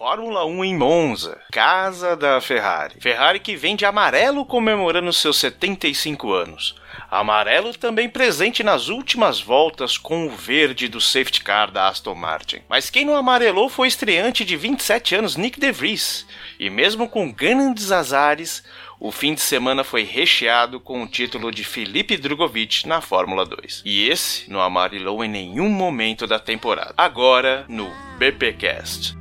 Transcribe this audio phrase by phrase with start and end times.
[0.00, 2.94] Fórmula 1 em Monza, casa da Ferrari.
[2.98, 6.74] Ferrari que vem de amarelo comemorando seus 75 anos.
[7.10, 12.62] Amarelo também presente nas últimas voltas com o verde do safety car da Aston Martin.
[12.66, 16.26] Mas quem não amarelou foi o estreante de 27 anos Nick De Vries.
[16.58, 18.64] E mesmo com grandes azares,
[18.98, 23.82] o fim de semana foi recheado com o título de Felipe Drogovic na Fórmula 2.
[23.84, 26.94] E esse não amarelou em nenhum momento da temporada.
[26.96, 29.20] Agora no BPcast.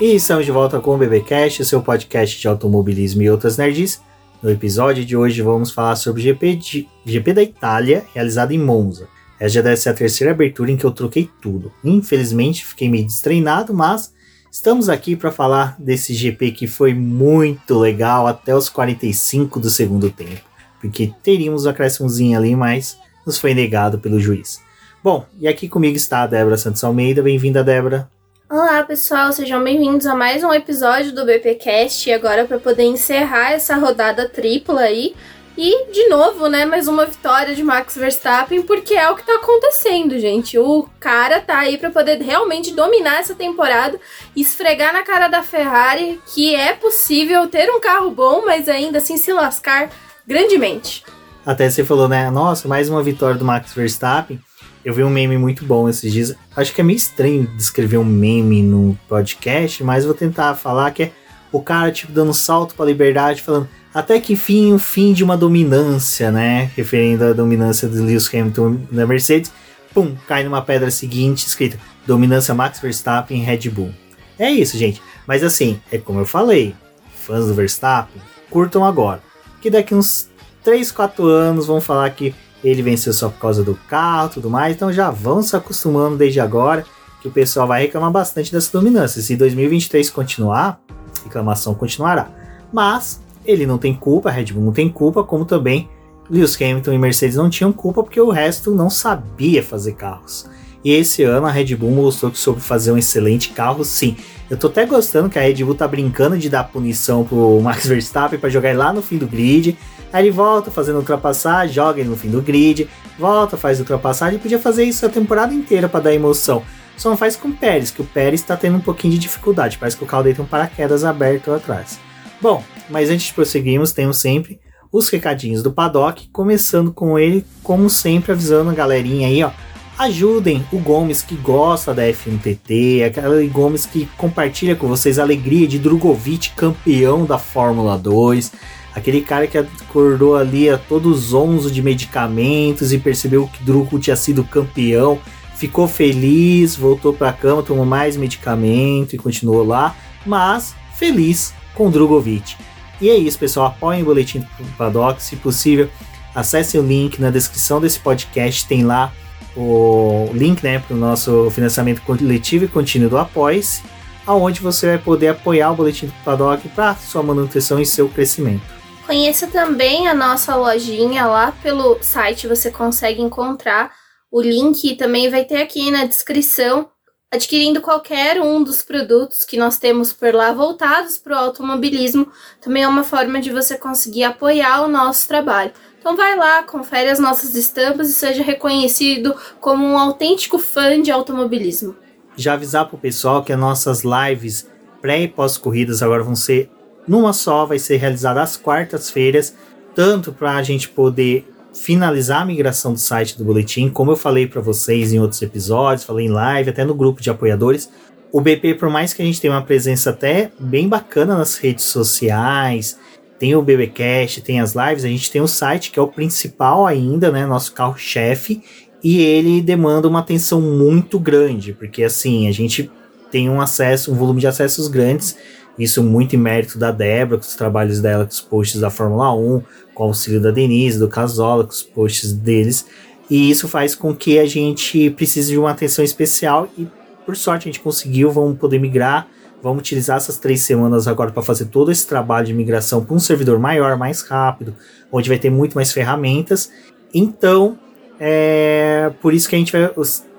[0.00, 4.00] E estamos de volta com o BBcast, seu podcast de automobilismo e outras nerds.
[4.40, 9.08] No episódio de hoje vamos falar sobre o GP, GP da Itália, realizado em Monza.
[9.40, 11.72] Essa já deve ser a terceira abertura em que eu troquei tudo.
[11.82, 14.14] Infelizmente fiquei meio destreinado, mas
[14.52, 20.10] estamos aqui para falar desse GP que foi muito legal até os 45 do segundo
[20.10, 20.42] tempo.
[20.80, 24.60] Porque teríamos um acréscimozinho ali, mas nos foi negado pelo juiz.
[25.02, 27.20] Bom, e aqui comigo está a Débora Santos Almeida.
[27.20, 28.08] Bem-vinda, Débora.
[28.50, 32.08] Olá, pessoal, sejam bem-vindos a mais um episódio do BPcast.
[32.08, 35.14] E agora para poder encerrar essa rodada tripla aí,
[35.54, 39.34] e de novo, né, mais uma vitória de Max Verstappen, porque é o que tá
[39.34, 40.58] acontecendo, gente.
[40.58, 44.00] O cara tá aí para poder realmente dominar essa temporada
[44.34, 49.18] esfregar na cara da Ferrari que é possível ter um carro bom, mas ainda assim
[49.18, 49.90] se lascar
[50.26, 51.04] grandemente.
[51.44, 52.30] Até você falou, né?
[52.30, 54.40] Nossa, mais uma vitória do Max Verstappen.
[54.84, 56.34] Eu vi um meme muito bom esses dias.
[56.56, 61.04] Acho que é meio estranho descrever um meme no podcast, mas vou tentar falar que
[61.04, 61.12] é
[61.50, 65.24] o cara, tipo, dando um salto pra liberdade, falando até que enfim o fim de
[65.24, 66.70] uma dominância, né?
[66.76, 69.52] Referindo à dominância de Lewis Hamilton na Mercedes.
[69.92, 73.90] Pum, cai numa pedra seguinte, escrita Dominância Max Verstappen Red Bull.
[74.38, 75.02] É isso, gente.
[75.26, 76.74] Mas assim, é como eu falei,
[77.14, 79.20] fãs do Verstappen, curtam agora.
[79.60, 80.28] Que daqui uns
[80.62, 84.74] 3, 4 anos vão falar que ele venceu só por causa do carro tudo mais,
[84.74, 86.84] então já vão se acostumando desde agora
[87.20, 89.20] que o pessoal vai reclamar bastante dessa dominância.
[89.20, 90.80] Se 2023 continuar,
[91.24, 92.30] reclamação continuará.
[92.72, 95.88] Mas ele não tem culpa, a Red Bull não tem culpa, como também
[96.30, 100.48] Lewis Hamilton e Mercedes não tinham culpa porque o resto não sabia fazer carros.
[100.84, 104.16] E esse ano a Red Bull mostrou que soube fazer um excelente carro, sim.
[104.48, 107.86] Eu tô até gostando que a Red Bull tá brincando de dar punição pro Max
[107.86, 109.76] Verstappen para jogar lá no fim do grid.
[110.12, 112.88] Aí ele volta fazendo ultrapassagem, joga ele no fim do grid,
[113.18, 114.38] volta, faz ultrapassagem.
[114.38, 116.62] Podia fazer isso a temporada inteira para dar emoção.
[116.96, 119.78] Só não faz com o Pérez, que o Pérez tá tendo um pouquinho de dificuldade.
[119.78, 121.98] Parece que o carro dele tem um paraquedas aberto atrás.
[122.40, 124.58] Bom, mas antes de prosseguirmos, temos sempre
[124.90, 129.50] os recadinhos do paddock, começando com ele, como sempre, avisando a galerinha aí, ó
[129.98, 135.66] ajudem o Gomes que gosta da F1TT, aquele Gomes que compartilha com vocês a alegria
[135.66, 138.52] de Drogovic campeão da Fórmula 2,
[138.94, 144.16] aquele cara que acordou ali a todos onze de medicamentos e percebeu que Drugo tinha
[144.16, 145.18] sido campeão,
[145.54, 149.94] ficou feliz, voltou para a cama, tomou mais medicamento e continuou lá,
[150.24, 152.56] mas feliz com Drogovic.
[153.00, 153.68] E é isso, pessoal.
[153.68, 155.88] Apoiem o Boletim do Paddock, se possível.
[156.34, 159.12] Acesse o link na descrição desse podcast, tem lá
[159.56, 163.82] o link né, para o nosso financiamento coletivo e contínuo do Apoice,
[164.26, 168.77] aonde você vai poder apoiar o Boletim do Paddock para sua manutenção e seu crescimento.
[169.08, 173.90] Conheça também a nossa lojinha lá pelo site, você consegue encontrar
[174.30, 176.90] o link também vai ter aqui na descrição.
[177.30, 182.30] Adquirindo qualquer um dos produtos que nós temos por lá voltados para o automobilismo,
[182.60, 185.72] também é uma forma de você conseguir apoiar o nosso trabalho.
[185.98, 191.10] Então vai lá, confere as nossas estampas e seja reconhecido como um autêntico fã de
[191.10, 191.96] automobilismo.
[192.36, 194.70] Já avisar para o pessoal que as nossas lives
[195.00, 196.70] pré e pós-corridas agora vão ser
[197.08, 199.54] numa só, vai ser realizada às quartas-feiras,
[199.94, 204.46] tanto para a gente poder finalizar a migração do site do boletim, como eu falei
[204.46, 207.90] para vocês em outros episódios, falei em live, até no grupo de apoiadores.
[208.32, 211.84] O BP, por mais que a gente tenha uma presença até bem bacana nas redes
[211.86, 212.98] sociais,
[213.38, 216.86] tem o BBcast, tem as lives, a gente tem o site que é o principal
[216.86, 218.62] ainda, né, nosso carro-chefe,
[219.02, 222.90] e ele demanda uma atenção muito grande, porque assim, a gente
[223.30, 225.36] tem um acesso, um volume de acessos grandes,
[225.78, 229.34] isso muito em mérito da Débora, com os trabalhos dela, com os posts da Fórmula
[229.34, 229.62] 1,
[229.94, 232.86] com o auxílio da Denise, do Casola, com os posts deles,
[233.30, 236.86] e isso faz com que a gente precise de uma atenção especial e
[237.26, 239.28] por sorte a gente conseguiu, vamos poder migrar
[239.62, 243.18] Vamos utilizar essas três semanas agora para fazer todo esse trabalho de migração para um
[243.18, 244.74] servidor maior, mais rápido,
[245.10, 246.70] onde vai ter muito mais ferramentas.
[247.12, 247.76] Então,
[248.20, 249.90] é por isso que a gente vai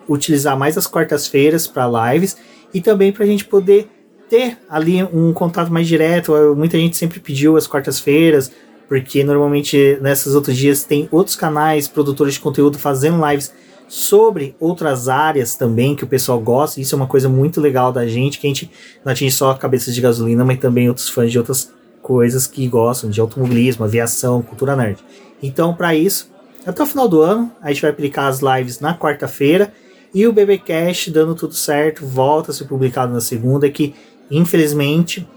[0.07, 2.37] utilizar mais as quartas-feiras para lives
[2.73, 3.89] e também para a gente poder
[4.29, 6.33] ter ali um contato mais direto.
[6.55, 8.51] Muita gente sempre pediu as quartas-feiras,
[8.87, 13.53] porque normalmente nesses outros dias tem outros canais, produtores de conteúdo fazendo lives
[13.87, 16.79] sobre outras áreas também que o pessoal gosta.
[16.79, 18.69] Isso é uma coisa muito legal da gente, que a gente
[19.03, 23.09] não atinge só cabeças de gasolina, mas também outros fãs de outras coisas que gostam
[23.09, 25.03] de automobilismo, aviação, cultura nerd.
[25.41, 26.31] Então, para isso,
[26.65, 29.73] até o final do ano, a gente vai aplicar as lives na quarta-feira
[30.13, 33.95] e o BBcast dando tudo certo, volta a ser publicado na segunda, que
[34.29, 35.27] infelizmente,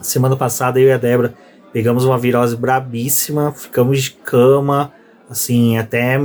[0.00, 1.34] semana passada eu e a Débora
[1.72, 4.92] pegamos uma virose brabíssima, ficamos de cama,
[5.28, 6.18] assim, até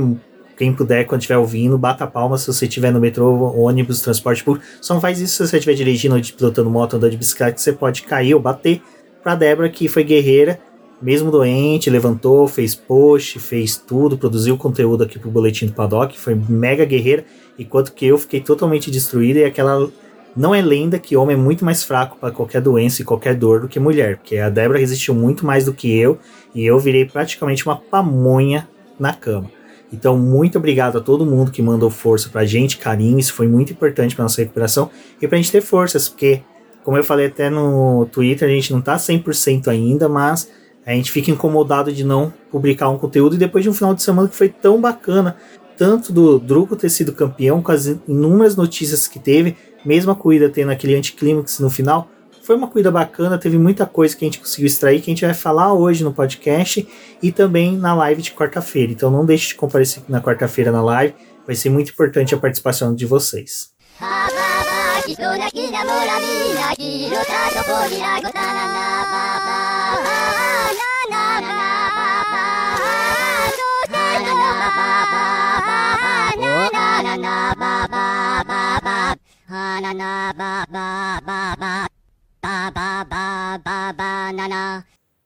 [0.56, 4.66] quem puder, quando estiver ouvindo, bata palma se você estiver no metrô, ônibus, transporte público.
[4.80, 7.72] Só não faz isso se você estiver dirigindo, pilotando moto, andando de bicicleta, que você
[7.72, 8.80] pode cair ou bater.
[9.22, 10.58] Pra Débora, que foi guerreira,
[11.00, 16.34] mesmo doente, levantou, fez post, fez tudo, produziu conteúdo aqui pro Boletim do Paddock, foi
[16.34, 17.24] mega guerreira,
[17.58, 19.88] enquanto que eu fiquei totalmente destruída e aquela
[20.36, 23.60] não é lenda que homem é muito mais fraco para qualquer doença e qualquer dor
[23.60, 26.18] do que mulher, porque a Débora resistiu muito mais do que eu
[26.54, 28.68] e eu virei praticamente uma pamonha
[28.98, 29.50] na cama.
[29.92, 33.72] Então, muito obrigado a todo mundo que mandou força pra gente, carinho, isso foi muito
[33.72, 34.90] importante pra nossa recuperação
[35.20, 36.42] e pra gente ter forças, porque,
[36.84, 40.50] como eu falei até no Twitter, a gente não tá 100% ainda, mas
[40.84, 44.02] a gente fica incomodado de não publicar um conteúdo e depois de um final de
[44.02, 45.36] semana que foi tão bacana,
[45.76, 49.56] tanto do Druco ter sido campeão, com as inúmeras notícias que teve,
[49.86, 52.10] mesmo a corrida tendo aquele anticlímax no final,
[52.42, 55.24] foi uma corrida bacana, teve muita coisa que a gente conseguiu extrair, que a gente
[55.24, 56.86] vai falar hoje no podcast
[57.20, 58.92] e também na live de quarta-feira.
[58.92, 62.94] Então não deixe de comparecer na quarta-feira na live, vai ser muito importante a participação
[62.94, 63.74] de vocês.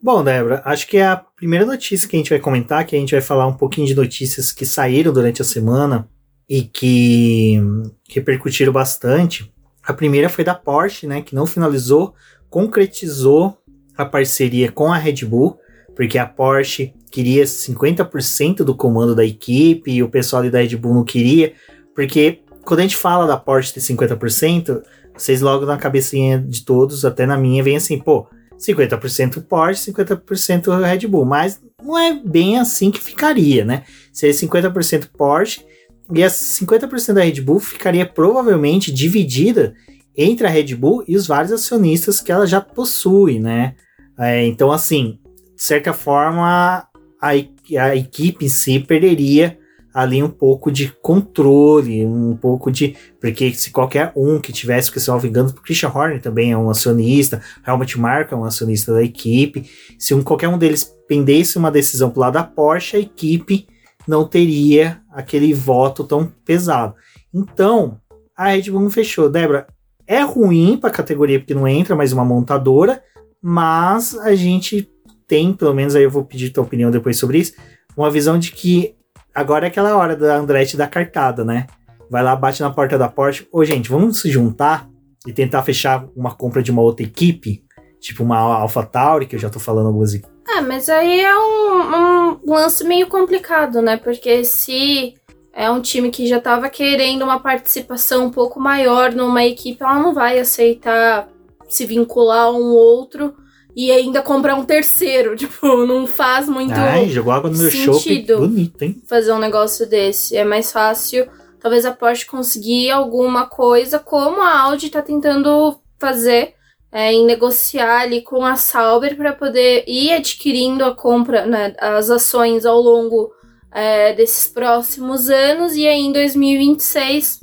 [0.02, 2.99] Bom, Débora, acho que é a primeira notícia que a gente vai comentar, que a
[2.99, 6.08] gente vai falar um pouquinho de notícias que saíram durante a semana
[6.49, 7.61] e que
[8.08, 9.52] repercutiram bastante.
[9.82, 12.14] A primeira foi da Porsche, né, que não finalizou,
[12.49, 13.58] concretizou
[13.96, 15.58] a parceria com a Red Bull,
[15.96, 20.94] porque a Porsche queria 50% do comando da equipe e o pessoal da Red Bull
[20.94, 21.55] não queria,
[21.94, 22.40] porque
[22.70, 24.81] quando a gente fala da Porsche ter 50%,
[25.17, 30.81] vocês logo na cabecinha de todos, até na minha, vem assim, pô, 50% Porsche, 50%
[30.81, 33.82] Red Bull, mas não é bem assim que ficaria, né?
[34.12, 35.67] Seria 50% Porsche
[36.14, 39.75] e as 50% da Red Bull ficaria provavelmente dividida
[40.17, 43.75] entre a Red Bull e os vários acionistas que ela já possui, né?
[44.17, 45.19] É, então, assim,
[45.56, 46.87] de certa forma,
[47.20, 49.58] a, a equipe em si perderia
[49.93, 52.97] ali um pouco de controle, um pouco de.
[53.21, 56.53] Porque se qualquer um que tivesse, porque se não me engano, o Christian Horner também
[56.53, 59.69] é um acionista, Helmut Marko é um acionista da equipe.
[59.99, 63.67] Se um, qualquer um deles pendesse uma decisão pro lado da Porsche, a equipe
[64.07, 66.95] não teria aquele voto tão pesado.
[67.33, 68.01] Então,
[68.37, 69.29] a Red Bull não fechou.
[69.29, 69.67] Débora,
[70.07, 73.03] é ruim para a categoria porque não entra mais uma montadora,
[73.43, 74.91] mas a gente
[75.27, 77.55] tem, pelo menos aí eu vou pedir tua opinião depois sobre isso,
[77.97, 78.97] uma visão de que
[79.41, 81.67] Agora é aquela hora da Andretti da cartada, né?
[82.11, 83.49] Vai lá, bate na porta da Porsche.
[83.51, 84.87] Ô, gente, vamos se juntar
[85.27, 87.65] e tentar fechar uma compra de uma outra equipe?
[87.99, 90.15] Tipo uma Alpha Tauri, que eu já tô falando algumas.
[90.47, 93.97] Ah, mas aí é um, um lance meio complicado, né?
[93.97, 95.15] Porque se
[95.55, 99.99] é um time que já tava querendo uma participação um pouco maior numa equipe, ela
[99.99, 101.31] não vai aceitar
[101.67, 103.35] se vincular a um outro
[103.74, 105.36] e ainda comprar um terceiro.
[105.41, 109.03] Tipo, não faz muito Ai, jogou água no meu sentido bonito, hein?
[109.06, 110.36] fazer um negócio desse.
[110.36, 111.29] É mais fácil,
[111.60, 116.55] talvez a Porsche conseguir alguma coisa, como a Audi tá tentando fazer.
[116.93, 122.10] É, em negociar ali com a Sauber para poder ir adquirindo a compra, né, as
[122.10, 123.31] ações ao longo
[123.70, 127.41] é, desses próximos anos e aí em 2026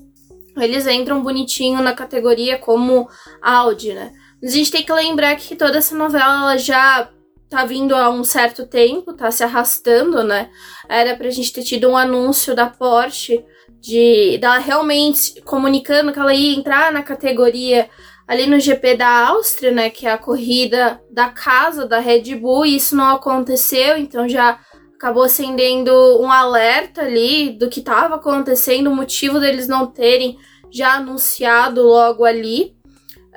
[0.58, 3.08] eles entram bonitinho na categoria como
[3.42, 4.12] Audi, né?
[4.44, 7.10] A gente tem que lembrar que toda essa novela já
[7.50, 10.50] tá vindo há um certo tempo, tá se arrastando, né?
[10.88, 13.44] Era pra gente ter tido um anúncio da Porsche
[13.80, 17.90] de dela realmente comunicando que ela ia entrar na categoria
[18.28, 22.66] ali no GP da Áustria, né, que é a corrida da casa da Red Bull,
[22.66, 24.60] e isso não aconteceu, então já
[24.96, 30.38] acabou acendendo um alerta ali do que estava acontecendo, o motivo deles não terem
[30.70, 32.76] já anunciado logo ali.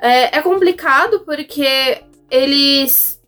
[0.01, 3.21] É, é complicado porque eles,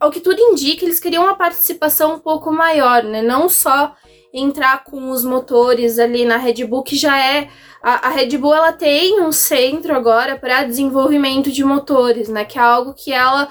[0.00, 3.20] ao que tudo indica, eles queriam uma participação um pouco maior, né?
[3.20, 3.94] Não só
[4.32, 7.48] entrar com os motores ali na Red Bull, que já é.
[7.82, 12.44] A, a Red Bull ela tem um centro agora para desenvolvimento de motores, né?
[12.44, 13.48] Que é algo que ela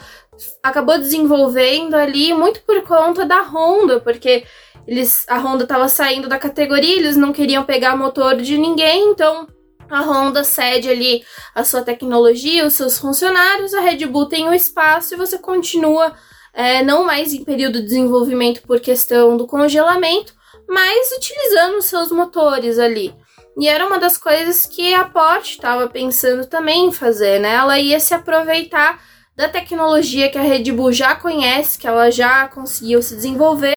[0.64, 4.44] acabou desenvolvendo ali muito por conta da Honda, porque
[4.88, 9.48] eles, a Honda estava saindo da categoria, eles não queriam pegar motor de ninguém, então
[9.94, 11.24] a Honda cede ali
[11.54, 16.14] a sua tecnologia, os seus funcionários, a Red Bull tem o espaço e você continua
[16.54, 20.34] é, não mais em período de desenvolvimento por questão do congelamento,
[20.68, 23.14] mas utilizando os seus motores ali.
[23.58, 27.54] E era uma das coisas que a Porsche estava pensando também em fazer, né?
[27.54, 29.00] Ela ia se aproveitar
[29.36, 33.74] da tecnologia que a Red Bull já conhece, que ela já conseguiu se desenvolver.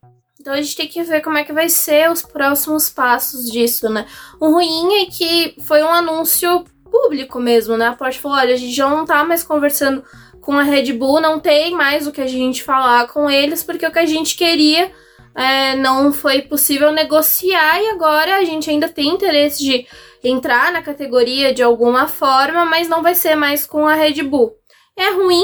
[0.47, 3.88] Então a gente tem que ver como é que vai ser os próximos passos disso,
[3.88, 4.07] né?
[4.38, 7.88] O ruim é que foi um anúncio público mesmo, né?
[7.88, 10.05] A Porsche falou: olha, a gente já não tá mais conversando
[10.41, 13.85] com a Red Bull, não tem mais o que a gente falar com eles, porque
[13.85, 14.93] o que a gente queria
[15.35, 19.85] é, não foi possível negociar e agora a gente ainda tem interesse de
[20.23, 24.55] entrar na categoria de alguma forma, mas não vai ser mais com a Red Bull.
[24.97, 25.43] É ruim,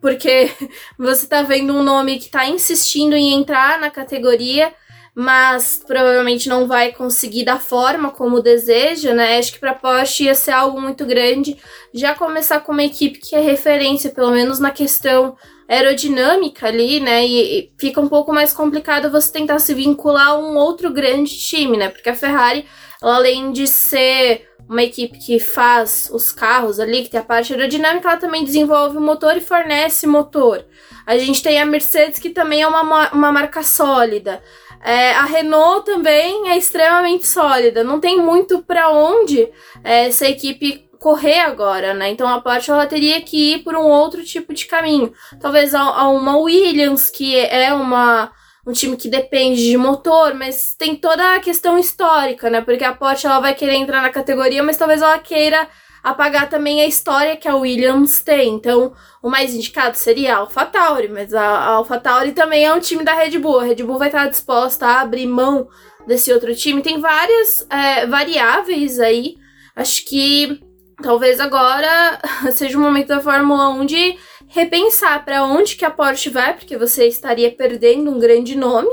[0.00, 0.50] porque
[0.98, 4.72] você tá vendo um nome que tá insistindo em entrar na categoria,
[5.14, 9.38] mas provavelmente não vai conseguir da forma como deseja, né?
[9.38, 11.58] Acho que para Porsche ia ser algo muito grande
[11.92, 15.36] já começar com uma equipe que é referência, pelo menos na questão
[15.68, 17.26] aerodinâmica ali, né?
[17.26, 21.76] E, fica um pouco mais complicado você tentar se vincular a um outro grande time,
[21.76, 21.88] né?
[21.88, 22.64] Porque a Ferrari,
[23.00, 28.08] além de ser uma equipe que faz os carros ali, que tem a parte aerodinâmica,
[28.08, 30.64] ela também desenvolve o motor e fornece motor.
[31.04, 34.40] A gente tem a Mercedes, que também é uma, uma marca sólida.
[34.80, 37.82] É, a Renault também é extremamente sólida.
[37.82, 39.48] Não tem muito para onde
[39.82, 42.08] é, essa equipe correr agora, né?
[42.10, 45.12] Então a Porsche ela teria que ir por um outro tipo de caminho.
[45.40, 48.30] Talvez a, a uma Williams, que é uma
[48.70, 52.60] um time que depende de motor, mas tem toda a questão histórica, né?
[52.60, 55.68] Porque a Porsche ela vai querer entrar na categoria, mas talvez ela queira
[56.02, 58.54] apagar também a história que a Williams tem.
[58.54, 63.12] Então, o mais indicado seria a AlphaTauri, mas a, AlphaTauri também é um time da
[63.12, 63.60] Red Bull.
[63.60, 65.68] A Red Bull vai estar disposta a abrir mão
[66.06, 66.80] desse outro time.
[66.80, 69.34] Tem várias é, variáveis aí.
[69.74, 70.60] Acho que
[71.02, 72.20] talvez agora
[72.54, 74.16] seja o momento da Fórmula 1 de
[74.50, 78.90] repensar para onde que a Porsche vai, porque você estaria perdendo um grande nome,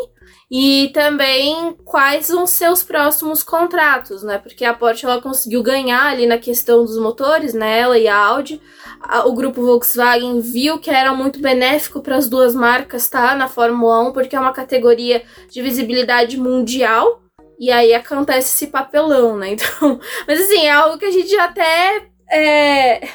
[0.49, 4.37] e também quais vão ser os próximos contratos, né?
[4.37, 7.79] Porque a Porsche ela conseguiu ganhar ali na questão dos motores, né?
[7.79, 8.61] Ela e a Audi.
[9.25, 13.35] O grupo Volkswagen viu que era muito benéfico para as duas marcas, tá?
[13.35, 17.21] Na Fórmula 1, porque é uma categoria de visibilidade mundial.
[17.59, 19.49] E aí acontece esse papelão, né?
[19.57, 23.09] Então, mas assim, é algo que a gente já até é, é,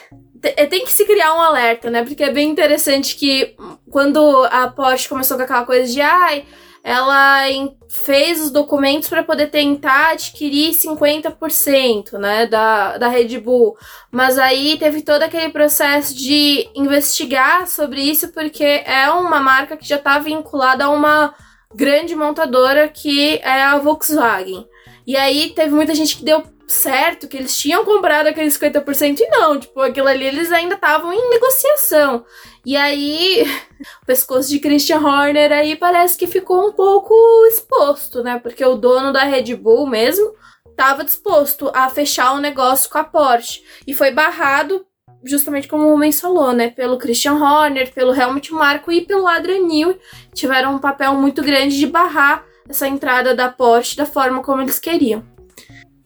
[0.68, 2.04] tem que se criar um alerta, né?
[2.04, 3.54] Porque é bem interessante que
[3.90, 6.44] quando a Porsche começou com aquela coisa de ai,
[6.84, 7.44] ela
[7.88, 13.76] fez os documentos para poder tentar adquirir 50%, né, da, da Red Bull.
[14.10, 19.86] Mas aí teve todo aquele processo de investigar sobre isso porque é uma marca que
[19.86, 21.34] já está vinculada a uma
[21.72, 24.66] grande montadora que é a Volkswagen.
[25.06, 29.28] E aí teve muita gente que deu certo que eles tinham comprado aqueles 50% e
[29.28, 32.24] não, tipo, aquilo ali eles ainda estavam em negociação.
[32.64, 33.44] E aí,
[34.02, 37.14] o pescoço de Christian Horner aí parece que ficou um pouco
[37.46, 38.38] exposto, né?
[38.38, 40.34] Porque o dono da Red Bull mesmo
[40.68, 44.84] estava disposto a fechar o um negócio com a Porsche e foi barrado
[45.24, 46.70] justamente como o Rubens falou, né?
[46.70, 49.98] Pelo Christian Horner, pelo Helmut Marko e pelo Adrian Newey,
[50.34, 54.78] tiveram um papel muito grande de barrar essa entrada da Porsche da forma como eles
[54.78, 55.31] queriam.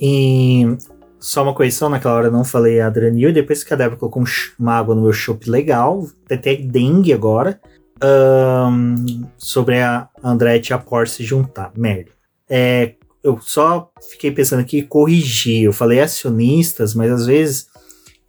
[0.00, 0.76] E
[1.18, 4.22] só uma correção, naquela hora eu não falei Adranil, depois que a Débora colocou
[4.58, 7.60] uma água no meu chopp legal, até dengue agora,
[8.02, 11.72] um, sobre a Andretti e a Porsche se juntar.
[11.76, 12.10] Merda.
[12.48, 15.64] É, eu só fiquei pensando aqui corrigir.
[15.64, 17.66] Eu falei acionistas, mas às vezes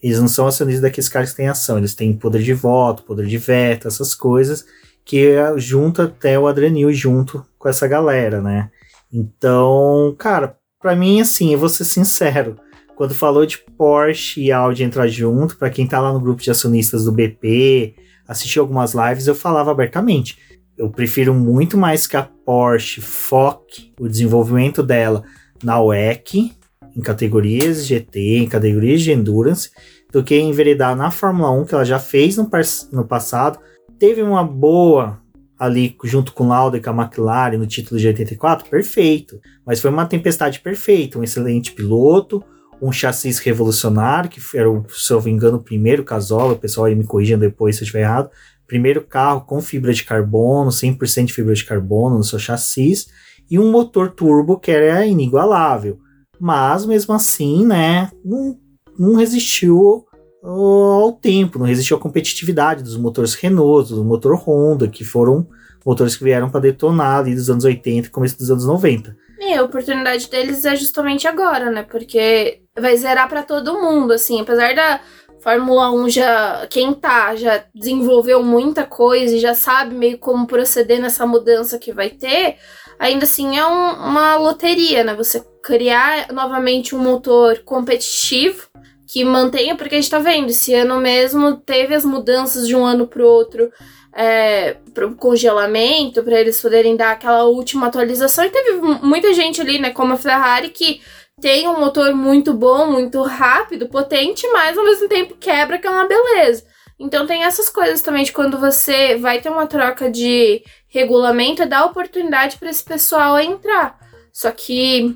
[0.02, 1.78] eles não são acionistas daqueles caras que têm ação.
[1.78, 4.66] Eles têm poder de voto, poder de veto, essas coisas
[5.08, 8.70] que junta até o Adrenil junto com essa galera, né?
[9.12, 12.56] Então, cara, para mim, assim, eu vou ser sincero.
[12.96, 16.50] Quando falou de Porsche e Audi entrar junto, para quem tá lá no grupo de
[16.50, 17.96] acionistas do BP,
[18.28, 20.38] assistiu algumas lives, eu falava abertamente.
[20.78, 25.24] Eu prefiro muito mais que a Porsche foque o desenvolvimento dela
[25.64, 26.54] na WEC,
[26.96, 29.72] em categorias GT, em categorias de Endurance,
[30.12, 32.50] do que enveredar na Fórmula 1, que ela já fez no,
[32.92, 33.60] no passado.
[34.00, 35.22] Teve uma boa
[35.60, 39.40] ali junto com Lauda e com a McLaren no título de 84, perfeito.
[39.66, 42.44] Mas foi uma tempestade perfeita, um excelente piloto,
[42.82, 46.86] um chassi revolucionário, que era, se eu não me engano, o primeiro Casola, o pessoal
[46.86, 48.30] aí me corrijam depois se eu estiver errado,
[48.68, 53.06] primeiro carro com fibra de carbono, 100% de fibra de carbono no seu chassi,
[53.50, 56.00] e um motor turbo que era inigualável.
[56.40, 58.60] Mas, mesmo assim, né, não,
[59.00, 60.06] não resistiu
[60.50, 65.48] ao tempo, não resistiu à competitividade dos motores Renault, do motor Honda, que foram
[65.86, 69.16] motores que vieram para detonar ali dos anos 80 e começo dos anos 90.
[69.40, 71.84] E a oportunidade deles é justamente agora, né?
[71.84, 75.00] Porque vai zerar para todo mundo, assim, apesar da
[75.40, 81.00] Fórmula 1 já quem tá já desenvolveu muita coisa e já sabe meio como proceder
[81.00, 82.58] nessa mudança que vai ter,
[82.98, 85.14] ainda assim é um, uma loteria, né?
[85.14, 88.68] Você criar novamente um motor competitivo
[89.08, 92.86] que mantenha, porque a gente tá vendo, esse ano mesmo teve as mudanças de um
[92.86, 93.72] ano pro outro,
[94.14, 99.80] é, pro congelamento, para eles poderem dar aquela última atualização, e teve muita gente ali,
[99.80, 101.02] né, como a Ferrari, que
[101.40, 105.90] tem um motor muito bom, muito rápido, potente, mas ao mesmo tempo quebra, que é
[105.90, 106.66] uma beleza.
[107.00, 111.66] Então tem essas coisas também de quando você vai ter uma troca de regulamento, é
[111.68, 114.00] dar oportunidade para esse pessoal entrar.
[114.34, 115.16] Só que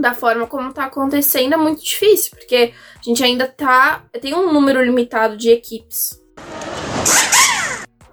[0.00, 4.04] da forma como tá acontecendo é muito difícil, porque a gente ainda tá.
[4.20, 6.20] tem um número limitado de equipes.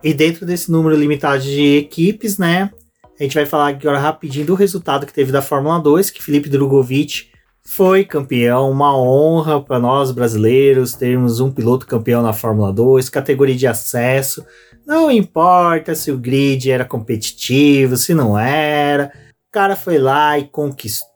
[0.04, 2.72] E dentro desse número limitado de equipes, né?
[3.20, 6.50] A gente vai falar agora rapidinho do resultado que teve da Fórmula 2, que Felipe
[6.50, 7.32] Drogovic
[7.66, 13.56] foi campeão, uma honra para nós brasileiros termos um piloto campeão na Fórmula 2, categoria
[13.56, 14.46] de acesso.
[14.86, 19.12] Não importa se o grid era competitivo, se não era.
[19.48, 21.13] O cara foi lá e conquistou.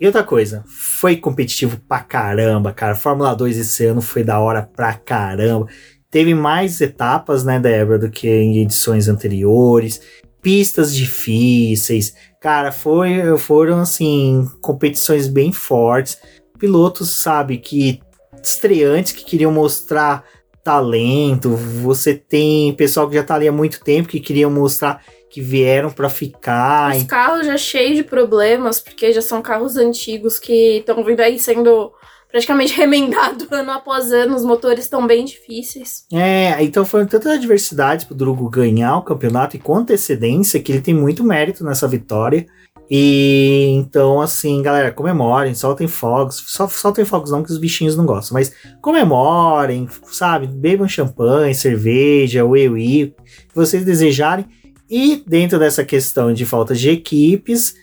[0.00, 0.64] E outra coisa,
[0.98, 2.94] foi competitivo pra caramba, cara.
[2.94, 5.66] Fórmula 2 esse ano foi da hora pra caramba.
[6.10, 10.00] Teve mais etapas, né, Débora, do que em edições anteriores.
[10.42, 12.14] Pistas difíceis.
[12.40, 16.18] Cara, foi, foram, assim, competições bem fortes.
[16.58, 18.00] Pilotos, sabe, que
[18.42, 20.24] estreantes que queriam mostrar
[20.62, 25.00] talento, você tem pessoal que já tá ali há muito tempo que queriam mostrar
[25.36, 26.96] que vieram para ficar.
[26.96, 31.38] Os carros já cheios de problemas, porque já são carros antigos que estão vindo aí
[31.38, 31.92] sendo
[32.32, 36.06] praticamente remendado ano após ano, os motores estão bem difíceis.
[36.10, 40.80] É, então foram tantas adversidades pro Drugo ganhar o campeonato e com antecedência que ele
[40.80, 42.46] tem muito mérito nessa vitória.
[42.90, 46.44] E então, assim, galera, comemorem, soltem fogos.
[46.46, 48.32] Só soltem fogos não, que os bichinhos não gostam.
[48.36, 50.46] Mas comemorem, sabe?
[50.46, 53.14] Bebam champanhe, cerveja, ui, ui,
[53.48, 54.46] que vocês desejarem.
[54.88, 57.74] E dentro dessa questão de falta de equipes,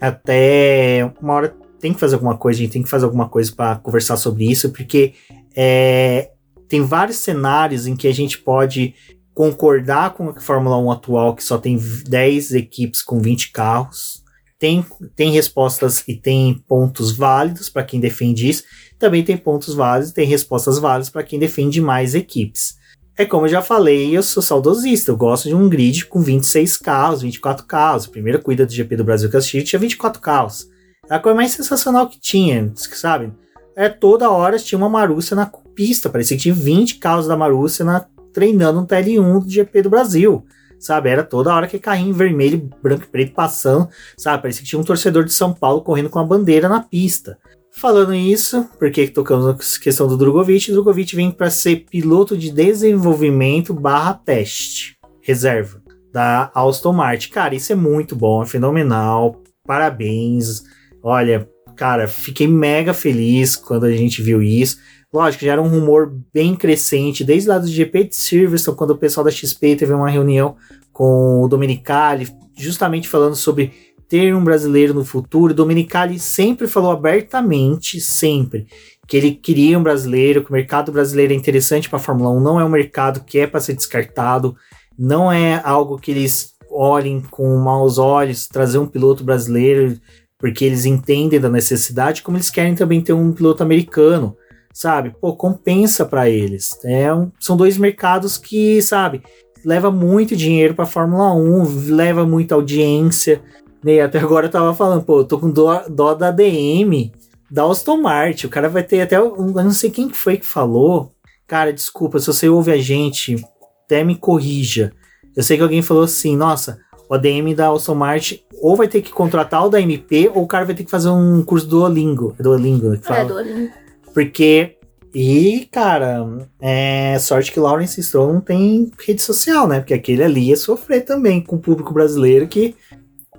[0.00, 3.52] até uma hora tem que fazer alguma coisa, a gente tem que fazer alguma coisa
[3.54, 5.14] para conversar sobre isso, porque
[5.54, 6.30] é,
[6.68, 8.94] tem vários cenários em que a gente pode
[9.34, 14.24] concordar com a Fórmula 1 atual, que só tem 10 equipes com 20 carros,
[14.58, 18.64] tem, tem respostas e tem pontos válidos para quem defende isso.
[18.98, 22.78] Também tem pontos válidos e tem respostas válidas para quem defende mais equipes.
[23.18, 25.10] É como eu já falei, eu sou saudosista.
[25.10, 28.06] Eu gosto de um grid com 26 carros, 24 carros.
[28.06, 30.68] A primeira cuida do GP do Brasil que eu assisti tinha 24 carros.
[31.08, 33.32] É a coisa mais sensacional que tinha, sabe?
[33.74, 36.10] É toda hora tinha uma Marúcia na pista.
[36.10, 40.44] Parecia que tinha 20 carros da Marúcia na, treinando um TL1 do GP do Brasil
[40.78, 41.08] sabe?
[41.08, 44.42] Era toda hora que carrinho vermelho, branco e preto passando, sabe?
[44.42, 47.38] Parecia que tinha um torcedor de São Paulo correndo com a bandeira na pista.
[47.78, 53.74] Falando isso, porque tocamos na questão do Drogovic, Drogovic vem para ser piloto de desenvolvimento
[53.74, 57.28] barra teste, reserva, da Aston Martin.
[57.28, 60.62] Cara, isso é muito bom, é fenomenal, parabéns.
[61.02, 64.78] Olha, cara, fiquei mega feliz quando a gente viu isso.
[65.12, 68.98] Lógico, já era um rumor bem crescente, desde lá do GP de Silverstone, quando o
[68.98, 70.56] pessoal da XP teve uma reunião
[70.94, 73.72] com o Dominicali, justamente falando sobre
[74.08, 75.54] ter um brasileiro no futuro.
[75.54, 78.66] Dominicali sempre falou abertamente, sempre,
[79.06, 82.40] que ele queria um brasileiro, que o mercado brasileiro é interessante para a Fórmula 1,
[82.40, 84.56] não é um mercado que é para ser descartado,
[84.98, 89.98] não é algo que eles olhem com maus olhos, trazer um piloto brasileiro,
[90.38, 94.36] porque eles entendem da necessidade, como eles querem também ter um piloto americano
[94.76, 95.14] sabe?
[95.18, 96.78] Pô, compensa para eles.
[96.84, 99.22] É um, são dois mercados que, sabe,
[99.64, 103.40] leva muito dinheiro para Fórmula 1, leva muita audiência.
[103.82, 104.00] Né?
[104.00, 107.12] Até agora eu tava falando, pô, eu tô com dó, dó da DM
[107.50, 108.46] da Aston Martin.
[108.46, 109.16] O cara vai ter até.
[109.16, 111.12] Eu não sei quem foi que falou.
[111.46, 113.36] Cara, desculpa, se você ouve a gente,
[113.84, 114.92] até me corrija.
[115.36, 119.02] Eu sei que alguém falou assim, nossa, o ADM da Aston Martin ou vai ter
[119.02, 121.78] que contratar o da MP, ou o cara vai ter que fazer um curso do
[121.78, 122.34] Duolingo.
[122.38, 123.20] É Duolingo que fala.
[123.20, 123.72] É, Duolingo.
[124.12, 124.72] Porque.
[125.14, 126.26] E, cara,
[126.60, 129.78] é sorte que Lawrence Stroll não tem rede social, né?
[129.78, 132.74] Porque aquele ali ia sofrer também com o público brasileiro que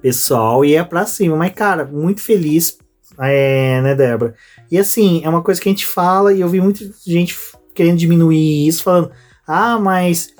[0.01, 1.35] pessoal ia pra cima.
[1.35, 2.77] Mas, cara, muito feliz.
[3.19, 4.35] É, né, Débora?
[4.69, 7.35] E assim, é uma coisa que a gente fala e eu vi muita gente
[7.73, 9.11] querendo diminuir isso, falando:
[9.47, 10.33] ah, mas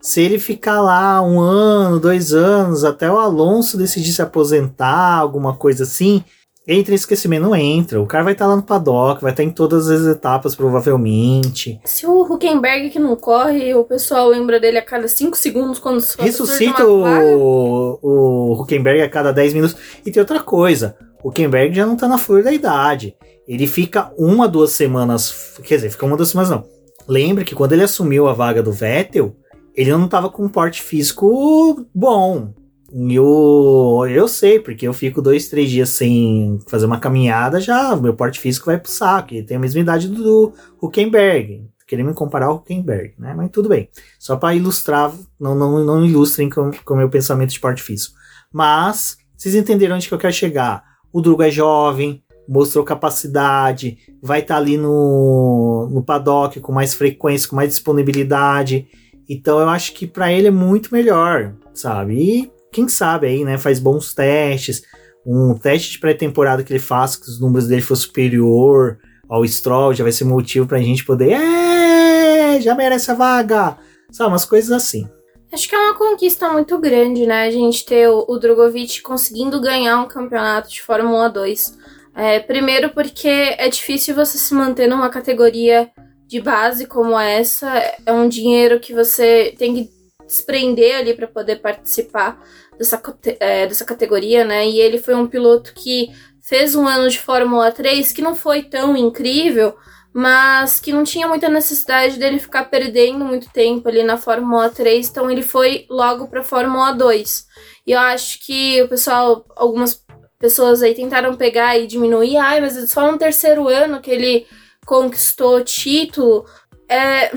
[0.00, 5.54] se ele ficar lá um ano, dois anos, até o Alonso decidir se aposentar, alguma
[5.54, 6.24] coisa assim,
[6.66, 8.00] entra em esquecimento, não entra.
[8.00, 10.54] O cara vai estar tá lá no paddock, vai estar tá em todas as etapas,
[10.54, 11.80] provavelmente.
[11.84, 16.02] Se o Huckenberg que não corre, o pessoal lembra dele a cada 5 segundos quando
[16.18, 19.76] Ressuscita o, o Huckenberg a cada 10 minutos.
[20.04, 23.16] E tem outra coisa: o Huckenberg já não tá na flor da idade.
[23.46, 25.56] Ele fica uma, duas semanas.
[25.62, 26.64] Quer dizer, fica uma, duas semanas não.
[27.08, 29.34] Lembra que quando ele assumiu a vaga do Vettel,
[29.74, 32.52] ele não tava com um porte físico bom.
[32.94, 38.14] Eu, eu sei, porque eu fico dois, três dias sem fazer uma caminhada, já meu
[38.14, 39.32] porte físico vai pro saco.
[39.32, 41.66] Ele tem a mesma idade do Huckenberg.
[41.86, 43.34] Queria me comparar ao Huckenberg, né?
[43.34, 43.88] Mas tudo bem.
[44.18, 48.14] Só para ilustrar, não, não, não ilustrem com o meu pensamento de porte físico.
[48.52, 50.84] Mas, vocês entenderam onde que eu quero chegar.
[51.12, 56.94] O Drugo é jovem, mostrou capacidade, vai estar tá ali no, no paddock com mais
[56.94, 58.86] frequência, com mais disponibilidade.
[59.28, 62.14] Então eu acho que para ele é muito melhor, sabe?
[62.14, 64.82] E quem sabe aí, né, faz bons testes,
[65.24, 69.94] um teste de pré-temporada que ele faz, que os números dele for superior ao Stroll,
[69.94, 73.76] já vai ser motivo pra gente poder, é, já merece a vaga,
[74.10, 75.08] sabe, umas coisas assim.
[75.52, 79.60] Acho que é uma conquista muito grande, né, a gente ter o, o Drogovic conseguindo
[79.60, 81.78] ganhar um campeonato de Fórmula 2.
[82.14, 85.90] É, primeiro porque é difícil você se manter numa categoria
[86.26, 87.70] de base como essa,
[88.04, 90.01] é um dinheiro que você tem que
[90.32, 92.42] desprender ali para poder participar
[92.78, 93.00] dessa,
[93.38, 94.66] é, dessa categoria, né?
[94.66, 98.62] E ele foi um piloto que fez um ano de Fórmula 3 que não foi
[98.62, 99.76] tão incrível,
[100.12, 105.08] mas que não tinha muita necessidade dele ficar perdendo muito tempo ali na Fórmula 3,
[105.08, 107.46] então ele foi logo para Fórmula 2.
[107.86, 110.02] E eu acho que o pessoal, algumas
[110.38, 114.46] pessoas aí tentaram pegar e diminuir, ai, mas é só no terceiro ano que ele
[114.86, 116.46] conquistou título.
[116.88, 117.32] É,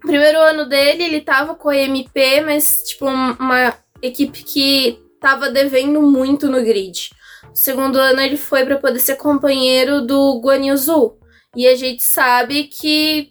[0.00, 6.00] primeiro ano dele, ele tava com a MP, mas, tipo, uma equipe que tava devendo
[6.02, 7.10] muito no grid.
[7.52, 11.18] Segundo ano, ele foi para poder ser companheiro do Guan Yu Zhu.
[11.54, 13.28] E a gente sabe que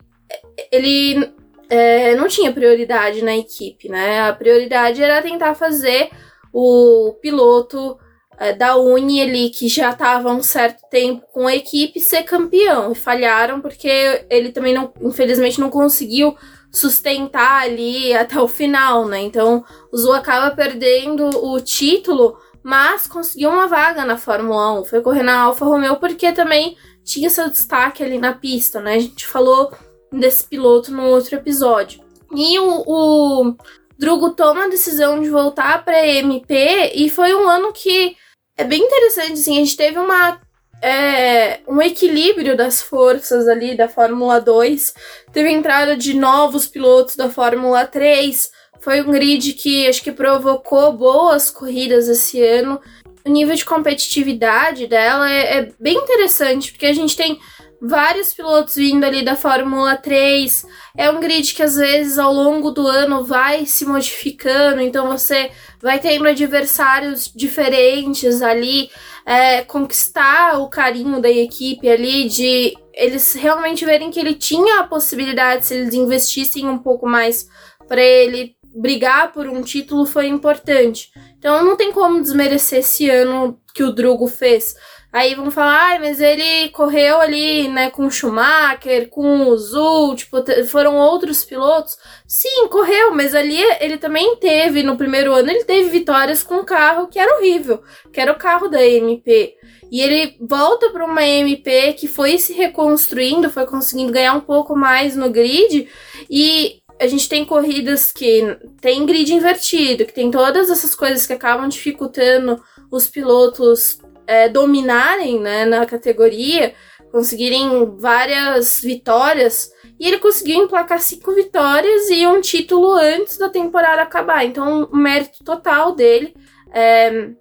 [0.72, 1.32] ele
[1.70, 4.22] é, não tinha prioridade na equipe, né?
[4.22, 6.10] A prioridade era tentar fazer
[6.52, 7.98] o piloto
[8.38, 12.24] é, da Uni ali, que já estava há um certo tempo com a equipe, ser
[12.24, 12.92] campeão.
[12.92, 16.36] E falharam porque ele também, não, infelizmente, não conseguiu
[16.72, 19.20] sustentar ali até o final, né?
[19.22, 24.86] Então o Zu acaba perdendo o título, mas conseguiu uma vaga na Fórmula 1.
[24.86, 28.96] Foi correr na Alfa Romeo porque também tinha seu destaque ali na pista, né?
[28.96, 29.72] A gente falou
[30.12, 32.02] desse piloto no outro episódio.
[32.36, 33.56] E o, o
[33.98, 38.16] Drugo toma a decisão de voltar para MP e foi um ano que
[38.56, 40.40] é bem interessante, assim, a gente teve uma
[40.82, 44.94] é, um equilíbrio das forças ali da Fórmula 2.
[45.32, 48.52] Teve entrada de novos pilotos da Fórmula 3.
[48.80, 52.80] Foi um grid que acho que provocou boas corridas esse ano.
[53.26, 57.38] O nível de competitividade dela é, é bem interessante, porque a gente tem
[57.82, 60.66] vários pilotos vindo ali da Fórmula 3.
[60.98, 65.52] É um grid que às vezes ao longo do ano vai se modificando, então você
[65.82, 68.90] vai tendo adversários diferentes ali
[69.26, 74.88] é, conquistar o carinho da equipe ali, de eles realmente verem que ele tinha a
[74.88, 77.48] possibilidade, se eles investissem um pouco mais
[77.88, 81.12] para ele brigar por um título, foi importante.
[81.38, 84.76] Então não tem como desmerecer esse ano que o Drugo fez.
[85.12, 90.16] Aí vão falar, ah, mas ele correu ali, né, com o Schumacher, com o Zul,
[90.16, 91.98] tipo, foram outros pilotos.
[92.28, 96.64] Sim, correu, mas ali ele também teve, no primeiro ano, ele teve vitórias com um
[96.64, 97.82] carro que era horrível,
[98.14, 99.56] que era o carro da MP.
[99.92, 104.76] E ele volta para uma MP que foi se reconstruindo, foi conseguindo ganhar um pouco
[104.76, 105.90] mais no grid.
[106.30, 111.34] E a gente tem corridas que tem grid invertido, que tem todas essas coisas que
[111.34, 116.76] acabam dificultando os pilotos é, dominarem né, na categoria,
[117.12, 119.72] conseguirem várias vitórias.
[120.00, 124.46] E ele conseguiu emplacar cinco vitórias e um título antes da temporada acabar.
[124.46, 126.36] Então, um mérito total dele.
[126.72, 127.32] É,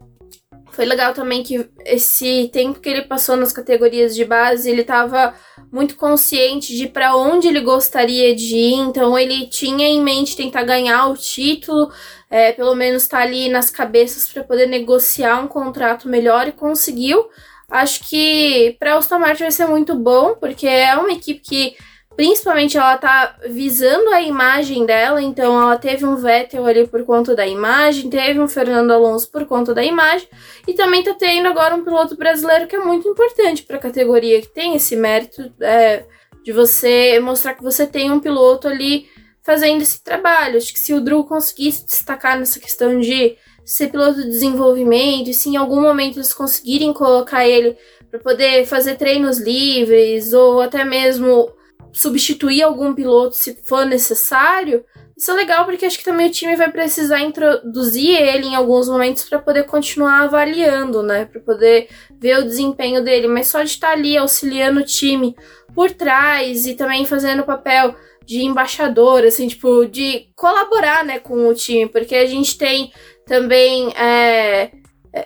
[0.79, 5.35] foi legal também que esse tempo que ele passou nas categorias de base, ele estava
[5.73, 10.63] muito consciente de para onde ele gostaria de ir, então ele tinha em mente tentar
[10.63, 11.91] ganhar o título,
[12.31, 16.53] é, pelo menos estar tá ali nas cabeças para poder negociar um contrato melhor e
[16.53, 17.29] conseguiu.
[17.69, 21.77] Acho que para Aston Martin vai ser muito bom, porque é uma equipe que
[22.19, 27.33] principalmente ela tá visando a imagem dela, então ela teve um Vettel ali por conta
[27.33, 30.27] da imagem, teve um Fernando Alonso por conta da imagem,
[30.67, 34.41] e também tá tendo agora um piloto brasileiro que é muito importante para a categoria,
[34.41, 36.07] que tem esse mérito é,
[36.43, 39.07] de você mostrar que você tem um piloto ali
[39.45, 40.57] fazendo esse trabalho.
[40.57, 45.35] Acho que se o Drew conseguisse destacar nessa questão de ser piloto de desenvolvimento, e
[45.35, 47.77] se em algum momento eles conseguirem colocar ele
[48.11, 51.57] para poder fazer treinos livres ou até mesmo
[51.93, 54.85] substituir algum piloto se for necessário,
[55.19, 58.89] isso é legal porque acho que também o time vai precisar introduzir ele em alguns
[58.89, 61.25] momentos para poder continuar avaliando, né?
[61.25, 61.89] Para poder
[62.21, 63.27] ver o desempenho dele.
[63.27, 65.35] Mas só de estar ali auxiliando o time
[65.75, 71.49] por trás e também fazendo o papel de embaixador, assim, tipo, de colaborar, né, com
[71.49, 72.93] o time, porque a gente tem
[73.27, 74.71] também é,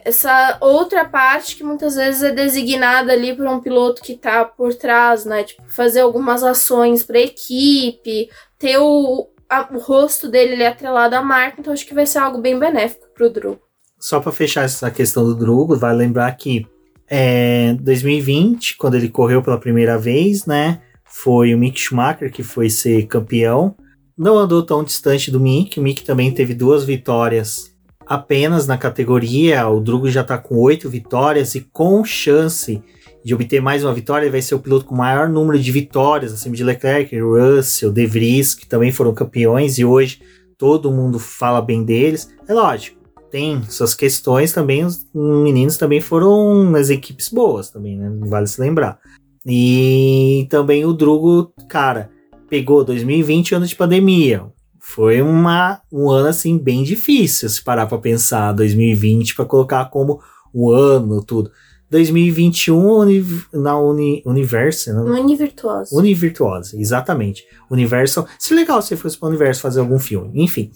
[0.04, 4.74] essa outra parte que muitas vezes é designada ali por um piloto que tá por
[4.74, 5.44] trás, né?
[5.44, 8.28] Tipo, fazer algumas ações para a equipe,
[8.58, 12.18] ter o, a, o rosto dele ali atrelado à marca, então acho que vai ser
[12.18, 13.60] algo bem benéfico pro Drugo.
[13.98, 16.66] Só para fechar essa questão do Drugo, vai lembrar que
[17.08, 20.80] é, 2020, quando ele correu pela primeira vez, né?
[21.04, 23.76] Foi o Mick Schumacher que foi ser campeão.
[24.16, 25.78] Não andou tão distante do Mick.
[25.78, 27.71] O Mick também teve duas vitórias
[28.06, 29.68] apenas na categoria.
[29.68, 32.82] O Drugo já está com oito vitórias e com chance
[33.24, 36.32] de obter mais uma vitória, ele vai ser o piloto com maior número de vitórias,
[36.32, 40.20] acima de Leclerc, Russell, De Vries, que também foram campeões e hoje
[40.58, 42.28] todo mundo fala bem deles.
[42.48, 42.98] É lógico,
[43.30, 48.12] tem suas questões também, os meninos também foram nas equipes boas também, né?
[48.26, 48.98] Vale se lembrar.
[49.46, 52.10] E também o Drugo, cara,
[52.48, 54.44] pegou 2020 ano de pandemia.
[54.84, 60.20] Foi uma, um ano assim bem difícil se parar para pensar 2020 para colocar como
[60.52, 61.52] o ano tudo.
[61.88, 65.20] 2021 uni, na uni, Universo, né?
[65.20, 65.96] Univirtuosa.
[65.96, 67.44] Univirtuosa, exatamente.
[67.70, 68.26] Universal.
[68.36, 70.42] Se legal se fosse para o Universo fazer algum filme.
[70.42, 70.72] Enfim.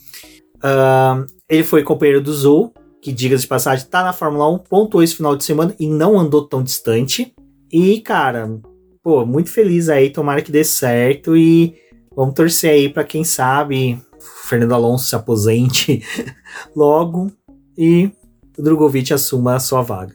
[0.58, 5.02] Uh, ele foi companheiro do Zou, que diga de passagem, tá na Fórmula 1, pontuou
[5.02, 7.34] esse final de semana e não andou tão distante.
[7.72, 8.48] E, cara,
[9.02, 11.74] pô, muito feliz aí, tomara que dê certo e
[12.16, 14.00] vamos torcer aí para quem sabe
[14.44, 16.02] Fernando Alonso se aposente
[16.74, 17.30] logo
[17.76, 18.10] e
[18.58, 20.14] Drogovic assuma a sua vaga.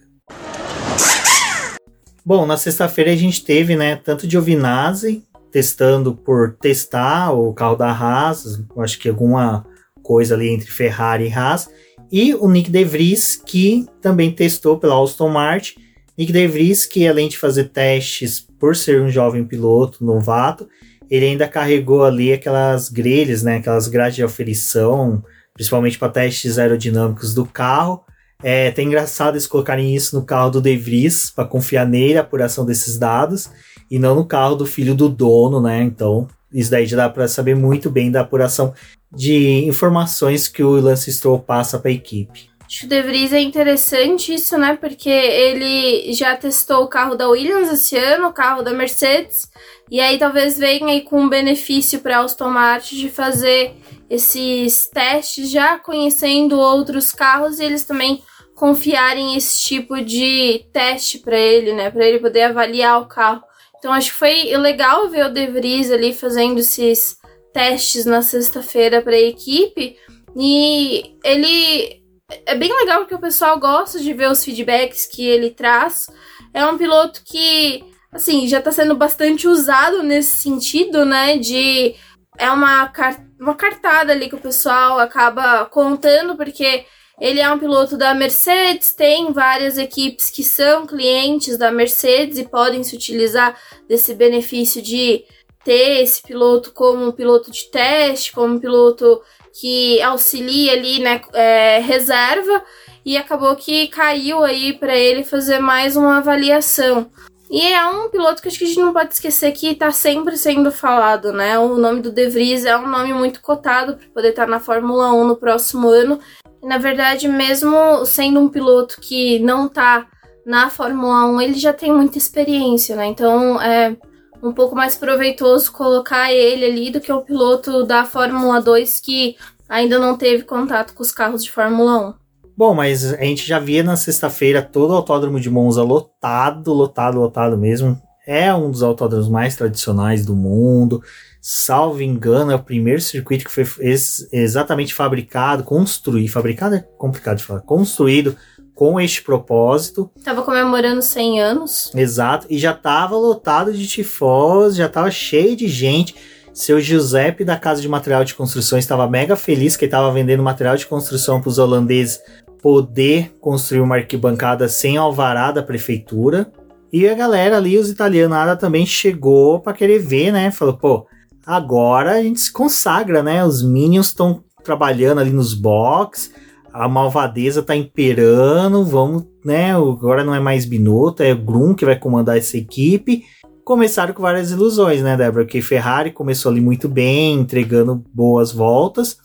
[2.25, 7.91] Bom, na sexta-feira a gente teve, né, tanto Giovinazzi testando por testar o carro da
[7.91, 9.65] Haas, acho que alguma
[10.01, 11.69] coisa ali entre Ferrari e Haas,
[12.11, 15.75] e o Nick De Vries, que também testou pela Aston Martin.
[16.17, 20.67] Nick De Vries, que além de fazer testes por ser um jovem piloto novato,
[21.11, 25.21] ele ainda carregou ali aquelas grelhas, né, aquelas grades de aferição,
[25.53, 28.05] principalmente para testes aerodinâmicos do carro,
[28.41, 32.21] é até engraçado eles colocarem isso no carro do De Vries para confiar nele a
[32.21, 33.51] apuração desses dados
[33.89, 35.83] e não no carro do filho do dono, né?
[35.83, 38.73] Então, isso daí já dá para saber muito bem da apuração
[39.13, 42.50] de informações que o Lance Stroll passa para a equipe.
[42.71, 44.77] Acho que o De Vries é interessante isso, né?
[44.77, 49.51] Porque ele já testou o carro da Williams esse ano, o carro da Mercedes,
[49.89, 53.73] e aí talvez venha aí com um benefício para a Aston Martin de fazer
[54.09, 58.23] esses testes já conhecendo outros carros e eles também
[58.55, 61.91] confiarem esse tipo de teste para ele, né?
[61.91, 63.43] Para ele poder avaliar o carro.
[63.79, 67.17] Então acho que foi legal ver o De Vries ali fazendo esses
[67.53, 69.97] testes na sexta-feira para a equipe.
[70.37, 72.00] E ele
[72.45, 76.07] é bem legal porque o pessoal gosta de ver os feedbacks que ele traz.
[76.53, 81.37] É um piloto que, assim, já está sendo bastante usado nesse sentido, né?
[81.37, 81.95] De
[82.37, 82.91] é uma,
[83.39, 86.85] uma cartada ali que o pessoal acaba contando, porque
[87.19, 92.47] ele é um piloto da Mercedes, tem várias equipes que são clientes da Mercedes e
[92.47, 93.55] podem se utilizar
[93.87, 95.23] desse benefício de
[95.63, 99.21] ter esse piloto como um piloto de teste, como um piloto
[99.59, 102.63] que auxilia ali, né, é, reserva,
[103.05, 107.09] e acabou que caiu aí para ele fazer mais uma avaliação.
[107.49, 110.37] E é um piloto que acho que a gente não pode esquecer que está sempre
[110.37, 111.59] sendo falado, né?
[111.59, 115.11] O nome do De Vries é um nome muito cotado para poder estar na Fórmula
[115.11, 116.17] 1 no próximo ano.
[116.63, 120.07] Na verdade, mesmo sendo um piloto que não tá
[120.45, 123.07] na Fórmula 1, ele já tem muita experiência, né?
[123.07, 123.97] Então é
[124.41, 129.35] um pouco mais proveitoso colocar ele ali do que o piloto da Fórmula 2 que
[129.67, 132.13] ainda não teve contato com os carros de Fórmula 1.
[132.57, 137.19] Bom, mas a gente já via na sexta-feira todo o autódromo de Monza lotado, lotado,
[137.19, 137.99] lotado mesmo.
[138.27, 141.01] É um dos autódromos mais tradicionais do mundo
[141.41, 147.37] salvo engano, é o primeiro circuito que foi ex exatamente fabricado, construído, fabricado é complicado
[147.37, 148.37] de falar, construído
[148.81, 150.09] com este propósito.
[150.25, 151.91] Tava comemorando 100 anos.
[151.93, 156.15] Exato, e já tava lotado de tifós, já tava cheio de gente.
[156.51, 160.41] Seu Giuseppe da Casa de Material de Construção estava mega feliz que ele estava vendendo
[160.41, 162.21] material de construção para os holandeses
[162.59, 166.51] poder construir uma arquibancada sem alvará da prefeitura.
[166.91, 170.49] E a galera ali, os italianos, também chegou para querer ver, né?
[170.49, 171.05] Falou, pô,
[171.45, 173.45] agora a gente se consagra, né?
[173.45, 176.31] Os Minions estão trabalhando ali nos box,
[176.73, 179.73] a malvadeza tá imperando, vamos, né?
[179.73, 183.23] Agora não é mais Binotto, é Grum que vai comandar essa equipe.
[183.63, 185.45] Começaram com várias ilusões, né, Débora?
[185.45, 189.17] Porque Ferrari começou ali muito bem, entregando boas voltas.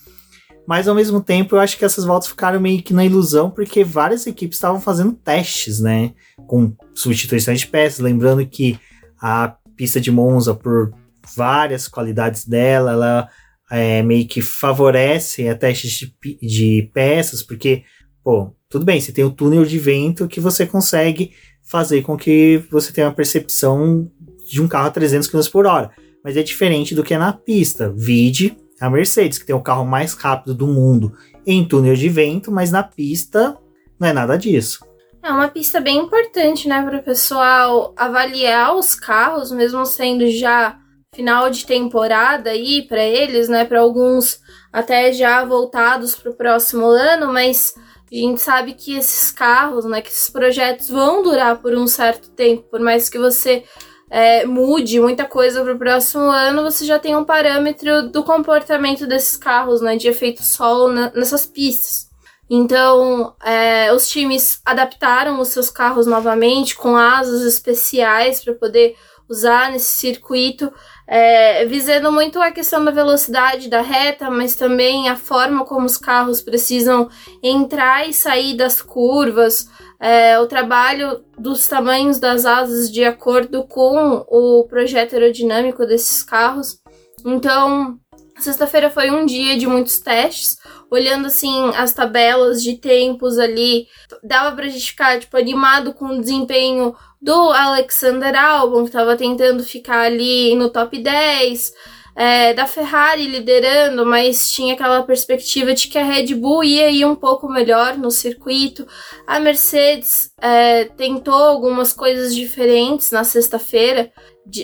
[0.66, 3.84] Mas ao mesmo tempo, eu acho que essas voltas ficaram meio que na ilusão, porque
[3.84, 6.12] várias equipes estavam fazendo testes, né?
[6.46, 8.00] Com substituições de peças.
[8.00, 8.78] Lembrando que
[9.20, 10.92] a pista de Monza, por
[11.36, 13.28] várias qualidades dela, ela
[13.70, 17.84] é, meio que favorece a testes de, de peças, porque,
[18.22, 22.62] pô, tudo bem, você tem o túnel de vento que você consegue fazer com que
[22.70, 24.10] você tenha uma percepção
[24.48, 25.90] de um carro a 300 km por hora.
[26.22, 27.92] Mas é diferente do que é na pista.
[27.96, 31.12] Vide a Mercedes, que tem o carro mais rápido do mundo
[31.46, 33.56] em túnel de vento, mas na pista
[33.98, 34.84] não é nada disso.
[35.22, 40.78] É uma pista bem importante, né, para o pessoal avaliar os carros, mesmo sendo já
[41.16, 44.38] final de temporada aí para eles, né, para alguns
[44.70, 47.74] até já voltados para o próximo ano, mas
[48.12, 52.30] a gente sabe que esses carros, né, que esses projetos vão durar por um certo
[52.30, 53.64] tempo, por mais que você
[54.10, 59.06] é, mude muita coisa para o próximo ano, você já tem um parâmetro do comportamento
[59.06, 62.06] desses carros, né, de efeito solo na, nessas pistas.
[62.48, 68.94] Então, é, os times adaptaram os seus carros novamente com asas especiais para poder
[69.28, 70.72] usar nesse circuito,
[71.06, 75.96] é, visando muito a questão da velocidade da reta, mas também a forma como os
[75.96, 77.08] carros precisam
[77.42, 79.68] entrar e sair das curvas,
[80.00, 86.80] é, o trabalho dos tamanhos das asas de acordo com o projeto aerodinâmico desses carros.
[87.24, 87.98] Então,
[88.38, 90.56] sexta-feira foi um dia de muitos testes,
[90.90, 93.86] olhando assim as tabelas de tempos ali,
[94.22, 96.94] dava pra gente ficar tipo animado com o desempenho
[97.26, 101.72] do Alexander Albon, que estava tentando ficar ali no top 10
[102.14, 107.04] é, da Ferrari liderando, mas tinha aquela perspectiva de que a Red Bull ia ir
[107.04, 108.86] um pouco melhor no circuito.
[109.26, 114.12] A Mercedes é, tentou algumas coisas diferentes na sexta-feira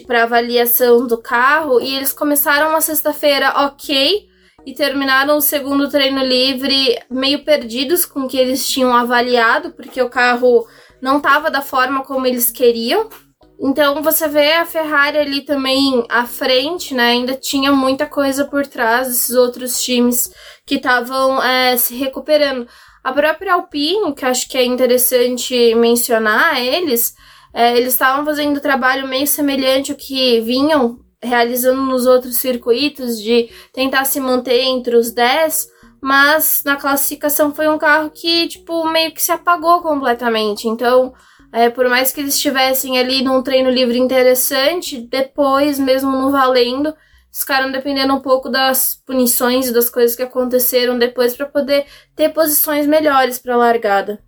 [0.06, 4.28] para avaliação do carro e eles começaram a sexta-feira ok
[4.64, 10.00] e terminaram o segundo treino livre meio perdidos com o que eles tinham avaliado, porque
[10.00, 10.64] o carro
[11.02, 13.10] não estava da forma como eles queriam.
[13.60, 17.10] Então você vê a Ferrari ali também à frente, né?
[17.10, 20.32] Ainda tinha muita coisa por trás desses outros times
[20.64, 22.66] que estavam é, se recuperando.
[23.04, 27.14] A própria Alpine, que acho que é interessante mencionar eles,
[27.52, 33.48] é, eles estavam fazendo trabalho meio semelhante ao que vinham realizando nos outros circuitos, de
[33.72, 35.68] tentar se manter entre os 10,
[36.02, 40.66] mas na classificação foi um carro que, tipo, meio que se apagou completamente.
[40.66, 41.14] Então,
[41.52, 46.92] é, por mais que eles estivessem ali num treino livre interessante, depois, mesmo no valendo,
[47.30, 51.86] ficaram dependendo um pouco das punições e das coisas que aconteceram depois para poder
[52.16, 54.18] ter posições melhores para a largada.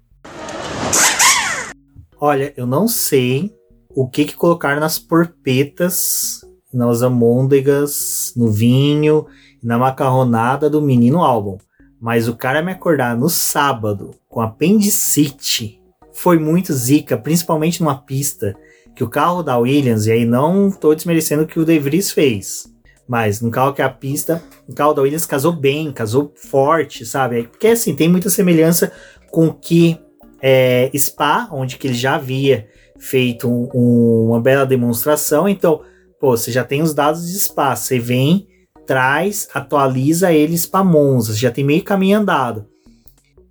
[2.20, 3.52] Olha, eu não sei
[3.90, 6.40] o que, que colocar nas porpetas,
[6.72, 9.26] nas amôndegas, no vinho,
[9.64, 11.56] na macarronada do menino álbum.
[11.98, 15.80] Mas o cara me acordar no sábado com apendicite
[16.12, 18.54] foi muito zica, principalmente numa pista
[18.94, 22.12] que o carro da Williams, e aí não tô desmerecendo o que o De Vries
[22.12, 22.72] fez,
[23.08, 27.04] mas no carro que é a pista, o carro da Williams casou bem, casou forte,
[27.04, 27.44] sabe?
[27.44, 28.92] Porque assim, tem muita semelhança
[29.32, 29.98] com que
[30.40, 35.80] é, Spa, onde que ele já havia feito um, uma bela demonstração, então,
[36.20, 38.46] pô, você já tem os dados de Spa, você vem,
[38.86, 42.66] traz, atualiza eles para Monza, já tem meio caminho andado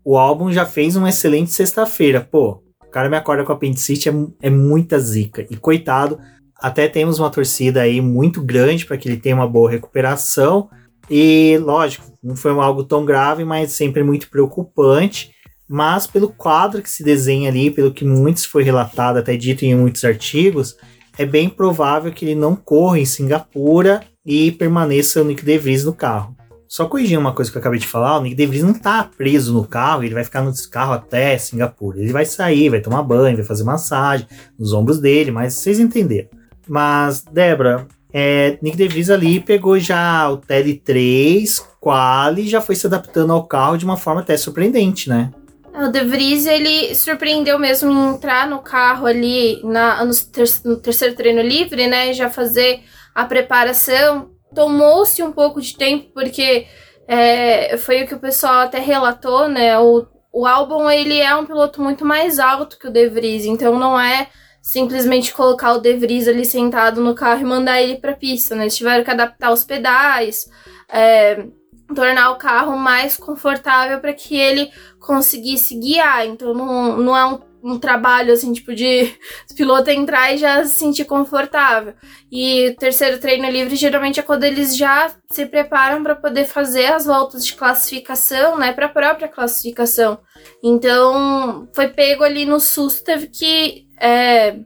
[0.04, 2.22] o álbum já fez uma excelente sexta-feira.
[2.22, 5.46] Pô, o cara me acorda com a apendicite, é, é muita zica.
[5.50, 6.20] E coitado,
[6.60, 10.70] até temos uma torcida aí muito grande para que ele tenha uma boa recuperação.
[11.10, 15.32] E lógico, não foi algo tão grave, mas sempre muito preocupante.
[15.68, 19.76] Mas pelo quadro que se desenha ali, pelo que muitos foi relatado, até dito em
[19.76, 20.76] muitos artigos,
[21.18, 25.94] é bem provável que ele não corra em Singapura e permaneça o Nick DeVries no
[25.94, 26.36] carro.
[26.68, 29.54] Só corrigindo uma coisa que eu acabei de falar, o Nick DeVries não tá preso
[29.54, 32.00] no carro, ele vai ficar no carro até Singapura.
[32.00, 36.30] Ele vai sair, vai tomar banho, vai fazer massagem nos ombros dele, mas vocês entenderam.
[36.68, 43.34] Mas, Débora, é, Nick DeVries ali pegou já o TL3, Quali, já foi se adaptando
[43.34, 45.32] ao carro de uma forma até surpreendente, né?
[45.76, 50.78] O De Vries, ele surpreendeu mesmo em entrar no carro ali na, no, ter, no
[50.78, 52.14] terceiro treino livre, né?
[52.14, 52.82] Já fazer
[53.14, 54.32] a preparação.
[54.54, 56.68] Tomou-se um pouco de tempo, porque
[57.08, 59.78] é, foi o que o pessoal até relatou, né?
[59.80, 63.78] O, o álbum, ele é um piloto muito mais alto que o De Vries, então
[63.78, 64.28] não é
[64.62, 68.64] simplesmente colocar o De Vries ali sentado no carro e mandar ele pra pista, né?
[68.64, 70.50] Eles tiveram que adaptar os pedais,
[70.90, 71.46] é,
[71.94, 76.26] tornar o carro mais confortável para que ele conseguisse guiar.
[76.26, 79.16] Então não, não é um, um trabalho assim, tipo, de
[79.56, 81.94] piloto entrar e já se sentir confortável.
[82.30, 86.88] E o terceiro treino livre geralmente é quando eles já se preparam para poder fazer
[86.88, 90.20] as voltas de classificação, né, para a própria classificação.
[90.62, 94.60] Então foi pego ali no susto, teve que é,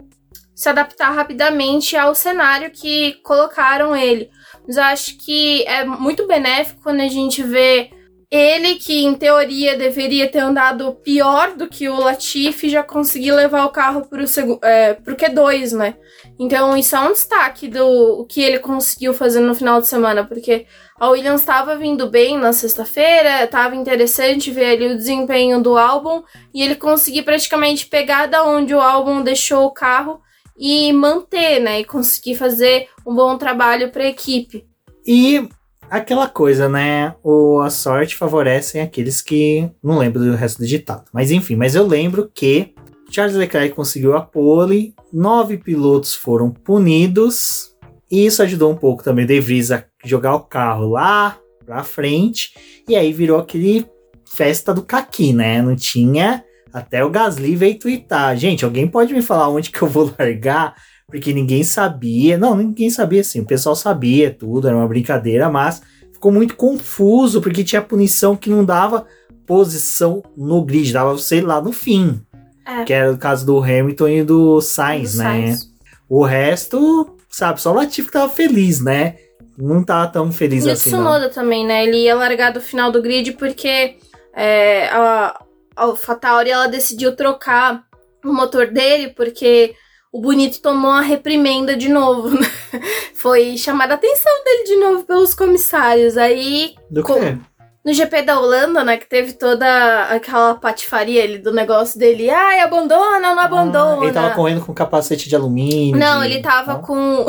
[0.56, 4.32] se adaptar rapidamente ao cenário que colocaram ele.
[4.66, 7.92] Mas eu acho que é muito benéfico quando a gente vê
[8.30, 13.66] ele, que em teoria deveria ter andado pior do que o Latifi, já conseguir levar
[13.66, 14.24] o carro pro,
[14.64, 15.96] é, pro Q2, né?
[16.38, 20.66] Então isso é um destaque do que ele conseguiu fazer no final de semana, porque
[21.00, 26.22] a Williams estava vindo bem na sexta-feira, estava interessante ver ali o desempenho do álbum,
[26.54, 30.20] e ele conseguir praticamente pegar da onde o álbum deixou o carro
[30.58, 31.80] e manter, né?
[31.80, 34.66] E conseguir fazer um bom trabalho para a equipe.
[35.06, 35.48] E
[35.90, 37.16] aquela coisa, né?
[37.24, 39.70] O, a sorte favorece aqueles que.
[39.84, 41.06] Não lembro do resto do ditado.
[41.14, 42.74] Mas enfim, mas eu lembro que
[43.10, 47.72] Charles Leclerc conseguiu a pole, nove pilotos foram punidos.
[48.10, 51.84] E isso ajudou um pouco também o De Vries a jogar o carro lá pra
[51.84, 52.54] frente.
[52.88, 53.86] E aí virou aquele
[54.26, 55.62] festa do caqui, né?
[55.62, 58.36] Não tinha até o Gasly veio twittar.
[58.38, 60.76] Gente, alguém pode me falar onde que eu vou largar?
[61.08, 62.38] Porque ninguém sabia.
[62.38, 63.40] Não, ninguém sabia assim.
[63.40, 65.82] O pessoal sabia tudo, era uma brincadeira, mas
[66.12, 69.06] ficou muito confuso porque tinha punição que não dava
[69.46, 72.22] posição no grid, dava, sei lá, no fim.
[72.66, 72.84] É.
[72.84, 75.24] Que era o caso do Hamilton e do Sainz, do né?
[75.24, 75.74] Sainz.
[76.10, 79.16] O resto, sabe, só o Latifi que tava feliz, né?
[79.58, 80.90] Não tava tão feliz e assim.
[80.90, 81.86] E o Tsunoda também, né?
[81.86, 83.96] Ele ia largar do final do grid porque
[84.36, 85.40] é, a,
[85.74, 87.86] a AlphaTauri ela decidiu trocar
[88.26, 89.74] o motor dele porque
[90.18, 92.30] o Bonito tomou uma reprimenda de novo.
[92.30, 92.48] Né?
[93.14, 96.18] Foi chamada a atenção dele de novo pelos comissários.
[96.18, 96.74] Aí.
[96.90, 97.38] Do quê?
[97.86, 102.30] No GP da Holanda, né, que teve toda aquela patifaria ali do negócio dele.
[102.32, 104.02] Ai, abandona, não abandona.
[104.02, 105.98] Ah, ele tava correndo com capacete de alumínio.
[105.98, 106.26] Não, de...
[106.26, 106.82] ele tava não?
[106.82, 107.26] com.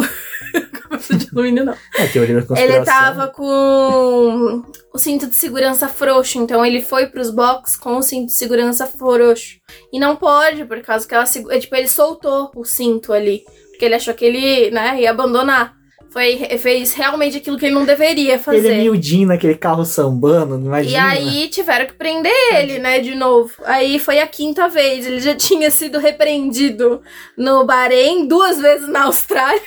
[0.73, 1.75] capacete de alumínio, não.
[1.97, 6.39] É, teoria da Ele tava com o cinto de segurança frouxo.
[6.39, 9.59] Então ele foi pros box com o cinto de segurança frouxo.
[9.93, 11.25] E não pode, por causa que ela.
[11.51, 13.43] É, tipo, ele soltou o cinto ali.
[13.71, 15.79] Porque ele achou que ele, né, ia abandonar
[16.11, 18.59] foi, fez realmente aquilo que ele não deveria fazer.
[18.59, 20.93] Ele é miudinho naquele carro sambando, imagina.
[20.93, 23.53] E aí tiveram que prender ele, né, de novo.
[23.65, 25.07] Aí foi a quinta vez.
[25.07, 27.03] Ele já tinha sido repreendido
[27.37, 29.61] no Bahrein, duas vezes na Austrália.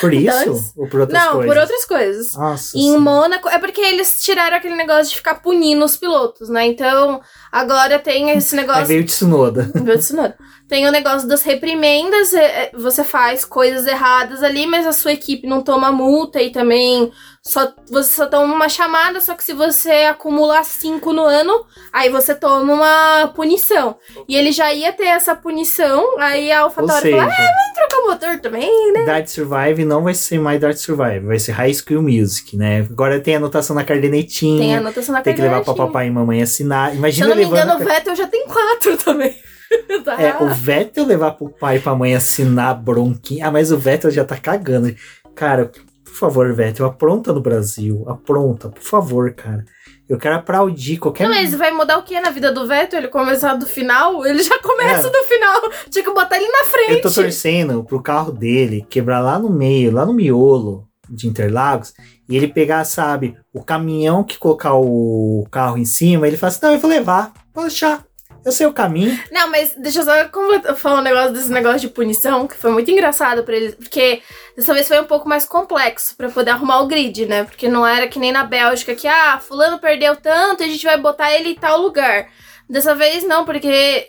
[0.00, 0.40] Por isso?
[0.40, 1.46] Então, ou por outras não, coisas?
[1.46, 2.34] Não, por outras coisas.
[2.34, 2.78] Nossa.
[2.78, 3.48] Em Mônaco.
[3.48, 6.66] É porque eles tiraram aquele negócio de ficar punindo os pilotos, né?
[6.66, 7.20] Então,
[7.50, 8.82] agora tem esse negócio.
[8.82, 9.70] Aí veio o Tsunoda.
[9.74, 10.36] Veio o Tsunoda.
[10.72, 15.12] Tem o negócio das reprimendas, é, é, você faz coisas erradas ali, mas a sua
[15.12, 17.12] equipe não toma multa e também
[17.42, 22.08] só, você só toma uma chamada, só que se você acumular cinco no ano, aí
[22.08, 23.96] você toma uma punição.
[24.26, 28.08] E ele já ia ter essa punição, aí a AlphaTauri falou, ah, vamos trocar o
[28.08, 29.04] motor também, né?
[29.04, 32.86] Dart Survive não vai ser mais Dart Survive, vai ser High School Music, né?
[32.90, 34.58] Agora tem anotação na cardenetinha.
[34.58, 36.94] Tem anotação na Tem que levar pra papai e mamãe assinar.
[36.96, 39.36] Imagina Se eu não me engano, o Vettel já tem quatro também.
[40.04, 40.20] tá.
[40.20, 43.46] É, o Vettel levar pro pai e pra mãe assinar bronquinha.
[43.46, 44.94] Ah, mas o Vettel já tá cagando.
[45.34, 45.70] Cara,
[46.04, 48.04] por favor, Vettel, apronta no Brasil.
[48.08, 49.64] Apronta, por favor, cara.
[50.08, 51.28] Eu quero aplaudir qualquer.
[51.28, 52.98] Não, mas vai mudar o que na vida do Vettel?
[52.98, 54.26] Ele começar do final?
[54.26, 55.10] Ele já começa é.
[55.10, 55.60] do final.
[55.88, 56.92] Tinha que botar ele na frente.
[56.92, 61.92] Eu tô torcendo pro carro dele quebrar lá no meio, lá no miolo de Interlagos,
[62.28, 66.66] e ele pegar, sabe, o caminhão que colocar o carro em cima, ele fala assim:
[66.66, 68.04] não, eu vou levar, vou deixar.
[68.44, 69.18] Eu sei o caminho.
[69.30, 72.90] Não, mas deixa eu só falar um negócio desse negócio de punição, que foi muito
[72.90, 74.20] engraçado para eles, porque
[74.56, 77.44] dessa vez foi um pouco mais complexo para poder arrumar o grid, né?
[77.44, 80.98] Porque não era que nem na Bélgica que, ah, fulano perdeu tanto, a gente vai
[80.98, 82.28] botar ele em tal lugar.
[82.68, 84.08] Dessa vez não, porque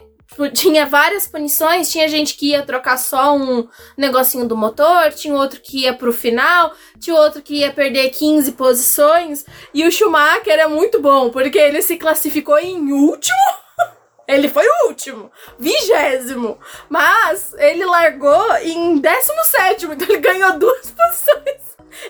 [0.54, 5.62] tinha várias punições, tinha gente que ia trocar só um negocinho do motor, tinha outro
[5.62, 10.68] que ia pro final, tinha outro que ia perder 15 posições, e o Schumacher era
[10.68, 13.63] muito bom, porque ele se classificou em último
[14.28, 16.58] ele foi o último, vigésimo.
[16.90, 21.62] Mas ele largou em 17, então ele ganhou duas posições.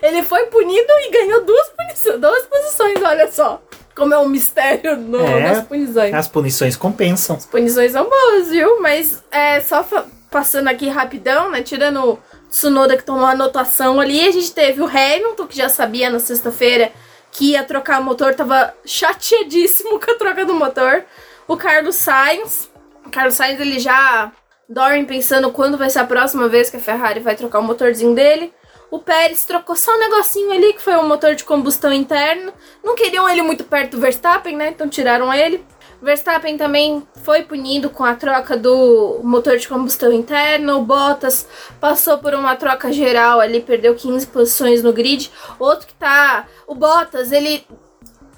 [0.02, 3.60] Ele foi punido e ganhou duas, punições, duas posições, olha só.
[3.94, 5.52] como é um mistério no, É.
[5.52, 6.12] nas punições.
[6.14, 7.36] As punições compensam.
[7.36, 8.80] As punições são boas, viu?
[8.80, 9.86] Mas é só
[10.30, 11.62] passando aqui rapidão, né?
[11.62, 12.18] Tirando o
[12.50, 16.18] Tsunoda que tomou a anotação ali, a gente teve o Hamilton, que já sabia na
[16.18, 16.90] sexta-feira
[17.30, 21.04] que ia trocar o motor, tava chateadíssimo com a troca do motor.
[21.46, 22.70] O Carlos Sainz.
[23.04, 24.32] O Carlos Sainz ele já
[24.68, 28.14] dorme pensando quando vai ser a próxima vez que a Ferrari vai trocar o motorzinho
[28.14, 28.52] dele.
[28.90, 32.52] O Pérez trocou só um negocinho ali, que foi um motor de combustão interno.
[32.82, 34.68] Não queriam ele muito perto do Verstappen, né?
[34.68, 35.64] Então tiraram ele.
[36.00, 40.78] Verstappen também foi punido com a troca do motor de combustão interno.
[40.78, 41.48] O Bottas
[41.80, 45.30] passou por uma troca geral ali, perdeu 15 posições no grid.
[45.58, 46.46] Outro que tá.
[46.66, 47.66] O Bottas, ele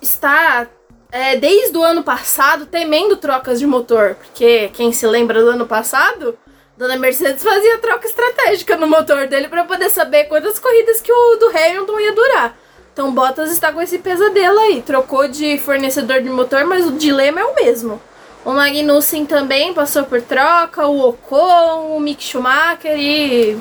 [0.00, 0.66] está
[1.10, 4.14] é, desde o ano passado temendo trocas de motor.
[4.14, 6.38] Porque quem se lembra do ano passado,
[6.76, 11.36] Dona Mercedes fazia troca estratégica no motor dele para poder saber quantas corridas que o
[11.36, 12.58] do Hamilton ia durar.
[12.92, 14.82] Então Bottas está com esse pesadelo aí.
[14.82, 18.00] Trocou de fornecedor de motor, mas o dilema é o mesmo.
[18.44, 23.58] O Magnussen também passou por troca, o Ocon, o Mick Schumacher e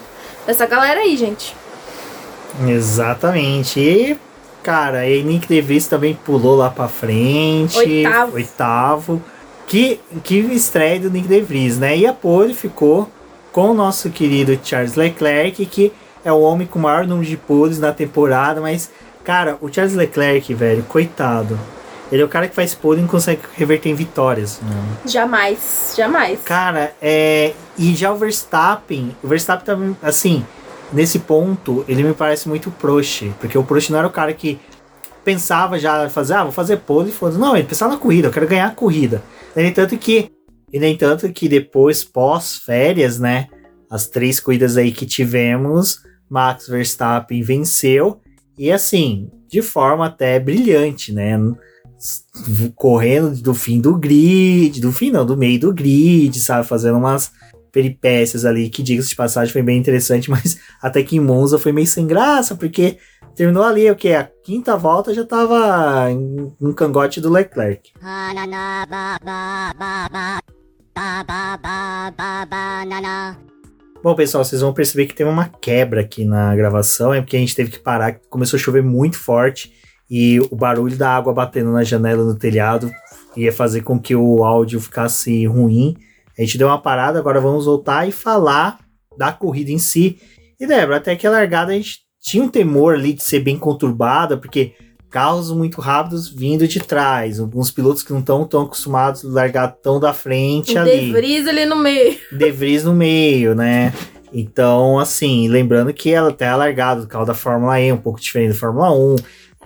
[0.48, 1.56] essa galera aí, gente.
[2.66, 3.80] Exatamente.
[3.80, 4.20] E,
[4.66, 7.78] cara, e Nick DeVries também pulou lá pra frente.
[7.78, 8.34] Oitavo.
[8.34, 9.24] Oitavo.
[9.68, 11.96] Que, que estreia do Nick DeVries, né?
[11.96, 13.08] E a pole ficou
[13.52, 15.94] com o nosso querido Charles Leclerc, que
[16.24, 18.90] é o homem com o maior número de poles na temporada, mas,
[19.24, 21.60] cara, o Charles Leclerc, velho, coitado.
[22.12, 24.60] Ele é o cara que faz pole e não consegue reverter em vitórias.
[24.62, 24.84] Né?
[25.06, 26.40] Jamais, jamais.
[26.44, 27.54] Cara, é.
[27.78, 30.44] E já o Verstappen, o Verstappen também, assim,
[30.92, 33.32] nesse ponto, ele me parece muito Prost.
[33.40, 34.60] Porque o Prost não era o cara que
[35.24, 38.32] pensava já fazer, ah, vou fazer pole e foda Não, ele pensava na corrida, eu
[38.32, 39.24] quero ganhar a corrida.
[39.56, 40.30] No entanto que.
[40.72, 43.48] E nem tanto que depois, pós-férias, né?
[43.90, 48.20] As três corridas aí que tivemos, Max Verstappen venceu.
[48.58, 51.40] E assim, de forma até brilhante, né?
[52.76, 56.68] Correndo do fim do grid, do fim não, do meio do grid, sabe?
[56.68, 57.32] Fazendo umas
[57.76, 61.74] peripécias ali, que diga-se de passagem, foi bem interessante, mas até que em Monza foi
[61.74, 62.98] meio sem graça, porque
[63.36, 64.14] terminou ali, o que?
[64.14, 66.08] A quinta volta já tava
[66.58, 67.92] no cangote do Leclerc.
[74.02, 77.40] Bom, pessoal, vocês vão perceber que tem uma quebra aqui na gravação, é porque a
[77.40, 79.74] gente teve que parar, começou a chover muito forte
[80.10, 82.90] e o barulho da água batendo na janela no telhado
[83.36, 85.98] ia fazer com que o áudio ficasse ruim.
[86.38, 88.80] A gente deu uma parada, agora vamos voltar e falar
[89.18, 90.20] da corrida em si.
[90.60, 93.58] E Débora, até que a largada a gente tinha um temor ali de ser bem
[93.58, 94.74] conturbada, porque
[95.10, 99.70] carros muito rápidos vindo de trás, alguns pilotos que não estão tão acostumados a largar
[99.70, 101.00] tão da frente O ali.
[101.00, 102.18] De Vries ali no meio.
[102.32, 103.94] De Vries no meio, né?
[104.34, 108.20] Então, assim, lembrando que ela até é largada do carro da Fórmula E, um pouco
[108.20, 109.16] diferente da Fórmula 1.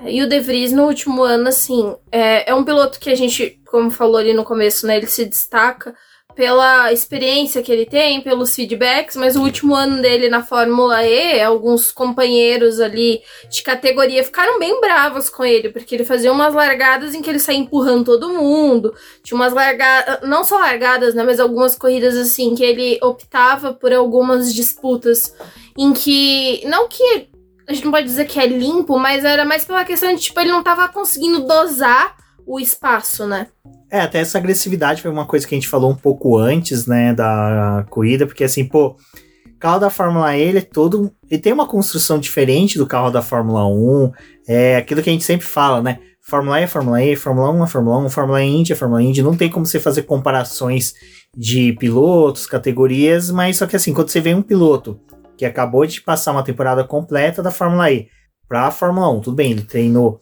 [0.06, 3.60] E o De Vries no último ano, assim, é, é um piloto que a gente,
[3.66, 4.98] como falou ali no começo, né?
[4.98, 5.96] Ele se destaca
[6.40, 11.42] pela experiência que ele tem, pelos feedbacks, mas o último ano dele na Fórmula E,
[11.42, 17.14] alguns companheiros ali de categoria ficaram bem bravos com ele, porque ele fazia umas largadas
[17.14, 18.96] em que ele saía empurrando todo mundo.
[19.22, 23.92] Tinha umas largadas, não só largadas, né, mas algumas corridas assim que ele optava por
[23.92, 25.36] algumas disputas
[25.78, 27.28] em que não que
[27.68, 30.40] a gente não pode dizer que é limpo, mas era mais pela questão de tipo
[30.40, 32.16] ele não tava conseguindo dosar
[32.48, 33.48] o espaço, né?
[33.92, 37.14] É, até essa agressividade foi uma coisa que a gente falou um pouco antes, né,
[37.14, 38.96] da corrida, porque assim, pô,
[39.60, 41.12] carro da Fórmula E, ele é todo.
[41.30, 44.12] Ele tem uma construção diferente do carro da Fórmula 1.
[44.48, 46.00] É aquilo que a gente sempre fala, né?
[46.22, 49.22] Fórmula E é Fórmula E, Fórmula 1 é Fórmula 1, Fórmula Indy é Fórmula Indy.
[49.22, 50.94] Não tem como você fazer comparações
[51.36, 55.00] de pilotos, categorias, mas só que assim, quando você vê um piloto
[55.38, 58.08] que acabou de passar uma temporada completa da Fórmula E
[58.48, 60.20] pra Fórmula 1, tudo bem, ele treinou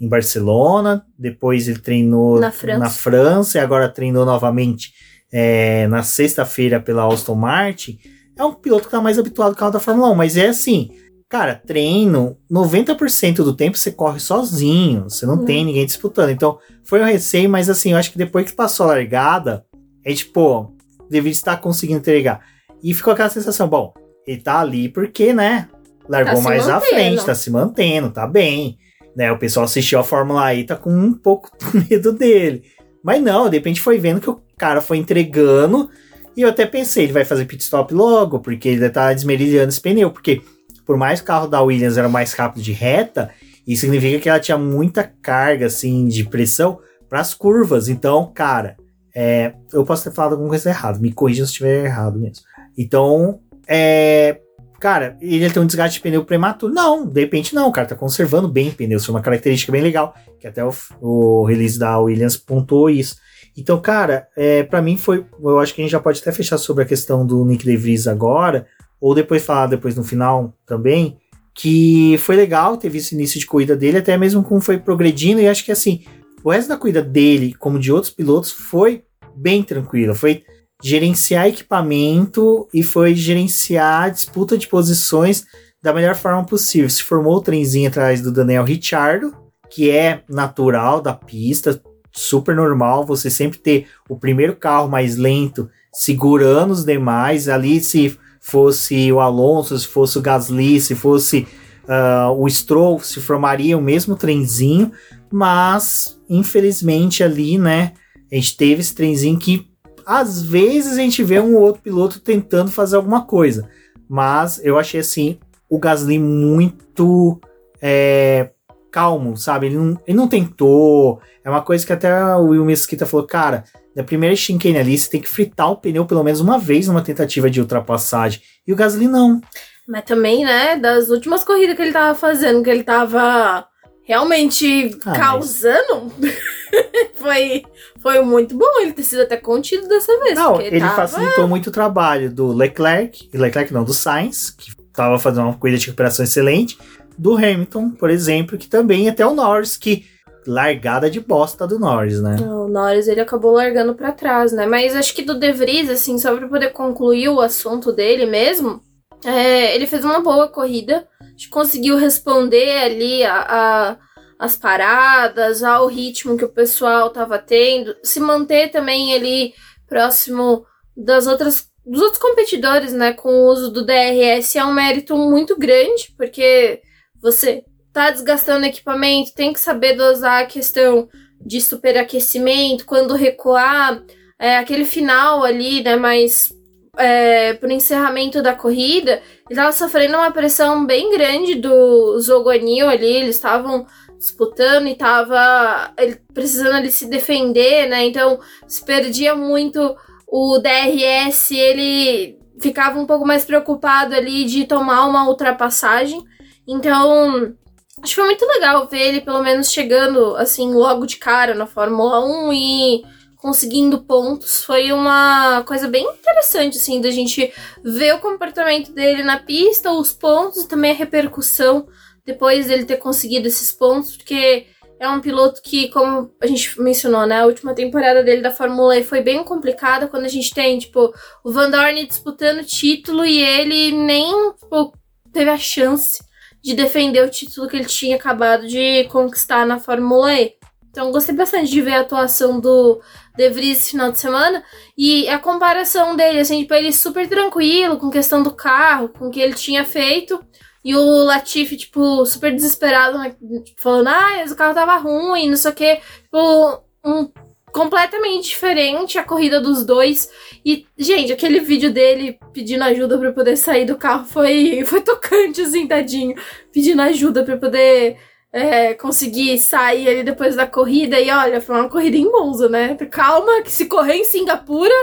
[0.00, 2.78] em Barcelona, depois ele treinou Na França.
[2.78, 4.92] na França e agora treinou novamente
[5.32, 7.98] é, na sexta-feira pela Aston Martin.
[8.36, 10.90] É um piloto que tá mais habituado ao carro da Fórmula 1, mas é assim,
[11.28, 15.44] cara, treino, 90% do tempo você corre sozinho, você não Uhum.
[15.44, 16.30] tem ninguém disputando.
[16.30, 19.64] Então, foi um receio, mas assim, eu acho que depois que passou a largada,
[20.04, 20.74] é tipo,
[21.10, 22.40] deveria estar conseguindo entregar.
[22.82, 23.92] E ficou aquela sensação, bom,
[24.26, 25.68] ele tá ali porque, né,
[26.08, 26.90] largou Tá mais à mantendo.
[26.94, 28.78] frente, tá se mantendo, tá bem.
[29.20, 32.62] Né, o pessoal assistiu a Fórmula E tá com um pouco de medo dele.
[33.04, 35.90] Mas não, de repente foi vendo que o cara foi entregando.
[36.34, 39.80] E eu até pensei, ele vai fazer pit stop logo, porque ele tá desmerilhando esse
[39.80, 40.10] pneu.
[40.10, 40.40] Porque
[40.86, 43.28] por mais que o carro da Williams era mais rápido de reta,
[43.66, 47.90] isso significa que ela tinha muita carga assim de pressão para as curvas.
[47.90, 48.74] Então, cara,
[49.14, 50.98] é, eu posso ter falado alguma coisa errada.
[50.98, 52.42] Me corrija se estiver errado mesmo.
[52.74, 54.40] Então, é,
[54.80, 56.72] cara, ele tem um desgaste de pneu prematuro.
[56.72, 60.14] Não, de repente não, o cara tá conservando bem pneus, foi uma característica bem legal,
[60.40, 63.16] que até o, o release da Williams pontuou isso.
[63.56, 66.56] Então, cara, é, para mim foi, eu acho que a gente já pode até fechar
[66.56, 68.66] sobre a questão do Nick DeVries agora,
[69.00, 71.18] ou depois falar depois no final também,
[71.54, 75.40] que foi legal ter visto o início de corrida dele, até mesmo como foi progredindo,
[75.40, 76.04] e acho que assim,
[76.42, 79.04] o resto da corrida dele, como de outros pilotos, foi
[79.36, 80.14] bem tranquilo.
[80.14, 80.42] Foi
[80.82, 85.44] gerenciar equipamento e foi gerenciar a disputa de posições
[85.82, 86.88] da melhor forma possível.
[86.88, 89.34] Se formou o trenzinho atrás do Daniel Ricciardo,
[89.70, 91.80] que é natural da pista,
[92.12, 97.48] super normal você sempre ter o primeiro carro mais lento segurando os demais.
[97.48, 101.46] Ali, se fosse o Alonso, se fosse o Gasly, se fosse
[101.84, 104.92] uh, o Stroll, se formaria o mesmo trenzinho,
[105.30, 107.92] mas infelizmente ali, né,
[108.30, 109.69] a gente teve esse trenzinho que
[110.06, 113.68] às vezes a gente vê um outro piloto tentando fazer alguma coisa,
[114.08, 115.38] mas eu achei assim
[115.68, 117.40] o Gasly muito
[117.80, 118.50] é,
[118.90, 119.66] calmo, sabe?
[119.66, 121.20] Ele não, ele não tentou.
[121.44, 125.08] É uma coisa que até o Will Mesquita falou, cara, na primeira chicane ali, você
[125.08, 128.42] tem que fritar o pneu pelo menos uma vez numa tentativa de ultrapassagem.
[128.66, 129.40] E o Gasly não.
[129.86, 133.66] Mas também, né, das últimas corridas que ele tava fazendo, que ele tava
[134.04, 136.34] realmente ah, causando, mas...
[137.16, 137.64] foi,
[138.00, 140.34] foi muito bom ele ter sido até contido dessa vez.
[140.34, 141.06] Não, ele tava...
[141.06, 145.78] facilitou muito o trabalho do Leclerc, Leclerc não, do Sainz, que tava fazendo uma corrida
[145.78, 146.78] de recuperação excelente,
[147.16, 150.06] do Hamilton, por exemplo, que também até o Norris, que
[150.46, 152.36] largada de bosta do Norris, né?
[152.40, 154.66] O Norris ele acabou largando para trás, né?
[154.66, 158.82] Mas acho que do De Vries, assim, só para poder concluir o assunto dele mesmo,
[159.24, 161.06] é, ele fez uma boa corrida,
[161.50, 163.96] conseguiu responder ali a, a,
[164.40, 169.52] as paradas, ao ritmo que o pessoal tava tendo, se manter também ali
[169.86, 170.64] próximo
[170.96, 175.58] das outras dos outros competidores, né, com o uso do DRS é um mérito muito
[175.58, 176.80] grande, porque
[177.20, 181.08] você tá desgastando equipamento, tem que saber dosar a questão
[181.44, 184.02] de superaquecimento, quando recuar,
[184.38, 186.50] é, aquele final ali, né, mais
[186.96, 193.16] é, pro encerramento da corrida, ele tava sofrendo uma pressão bem grande do Zogonil ali,
[193.16, 193.86] eles estavam
[194.20, 199.96] disputando e tava ele, precisando ali se defender, né, então se perdia muito
[200.28, 206.22] o DRS, ele ficava um pouco mais preocupado ali de tomar uma ultrapassagem,
[206.68, 207.56] então
[208.02, 211.66] Acho que foi muito legal ver ele, pelo menos, chegando, assim, logo de cara na
[211.66, 213.04] Fórmula 1 e
[213.36, 214.64] conseguindo pontos.
[214.64, 217.52] Foi uma coisa bem interessante, assim, da gente
[217.84, 221.86] ver o comportamento dele na pista, os pontos e também a repercussão
[222.24, 224.66] depois dele ter conseguido esses pontos, porque
[225.00, 228.98] é um piloto que, como a gente mencionou, né, a última temporada dele da Fórmula
[228.98, 231.10] E foi bem complicada quando a gente tem, tipo,
[231.42, 234.92] o Van Dorn disputando título e ele nem, tipo,
[235.32, 236.22] teve a chance
[236.62, 240.52] de defender o título que ele tinha acabado de conquistar na Fórmula E.
[240.90, 243.00] Então gostei bastante de ver a atuação do
[243.36, 244.62] De Vries esse final de semana
[244.98, 249.30] e a comparação dele, assim, tipo, ele super tranquilo com questão do carro, com o
[249.30, 250.44] que ele tinha feito.
[250.84, 253.34] E o Latifi, tipo, super desesperado, né?
[253.76, 256.00] falando, ah, o carro tava ruim, não sei o quê.
[256.22, 257.30] Tipo, um
[257.72, 260.30] completamente diferente a corrida dos dois.
[260.64, 265.60] E, gente, aquele vídeo dele pedindo ajuda para poder sair do carro foi, foi tocante,
[265.62, 266.34] assim, tadinho.
[266.72, 268.16] Pedindo ajuda para poder
[268.52, 271.20] é, conseguir sair ali depois da corrida.
[271.20, 272.96] E olha, foi uma corrida em Monza, né?
[273.10, 274.94] Calma, que se correr em Singapura,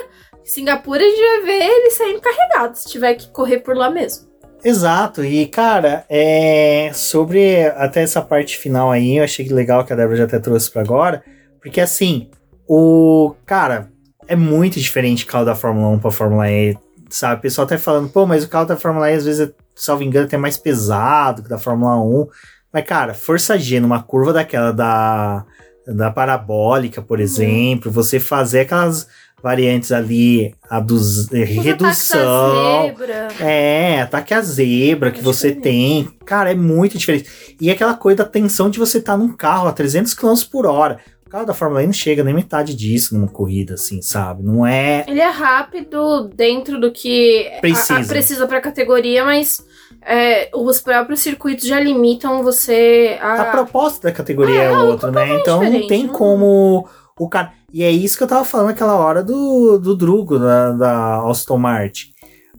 [0.43, 4.27] Singapura a gente vai ver ele saindo carregado, se tiver que correr por lá mesmo.
[4.67, 9.95] Exato, e cara, é sobre até essa parte final aí, eu achei legal que a
[9.95, 11.23] Débora já até trouxe para agora,
[11.61, 12.29] porque assim,
[12.67, 13.33] o.
[13.45, 13.89] Cara,
[14.27, 16.77] é muito diferente o carro da Fórmula 1 pra Fórmula E.
[17.09, 17.39] Sabe?
[17.39, 20.03] O pessoal tá falando, pô, mas o carro da Fórmula E às vezes, é, salvo
[20.03, 22.27] engano, até mais pesado que da Fórmula 1.
[22.73, 25.45] Mas, cara, força G numa curva daquela da,
[25.87, 27.23] da parabólica, por uhum.
[27.23, 29.07] exemplo, você fazer aquelas
[29.41, 32.93] variantes ali, a dos, eh, redução.
[33.39, 36.09] É, ataque a zebra que é você tem.
[36.25, 37.55] Cara, é muito diferente.
[37.61, 40.65] E aquela coisa da tensão de você estar tá num carro a 300 km por
[40.65, 40.99] hora.
[41.25, 44.43] O carro da Fórmula 1 não chega nem metade disso numa corrida, assim, sabe?
[44.43, 45.03] Não é.
[45.07, 49.61] Ele é rápido dentro do que precisa, a, a precisa pra categoria, mas
[50.05, 53.41] é, os próprios circuitos já limitam você a.
[53.41, 55.35] A proposta da categoria é, é outra, né?
[55.35, 56.13] Então não tem não...
[56.13, 56.17] Né?
[56.17, 56.87] como
[57.19, 57.51] o cara.
[57.73, 61.57] E é isso que eu tava falando naquela hora do, do Drugo, da, da Aston
[61.57, 62.13] Martin.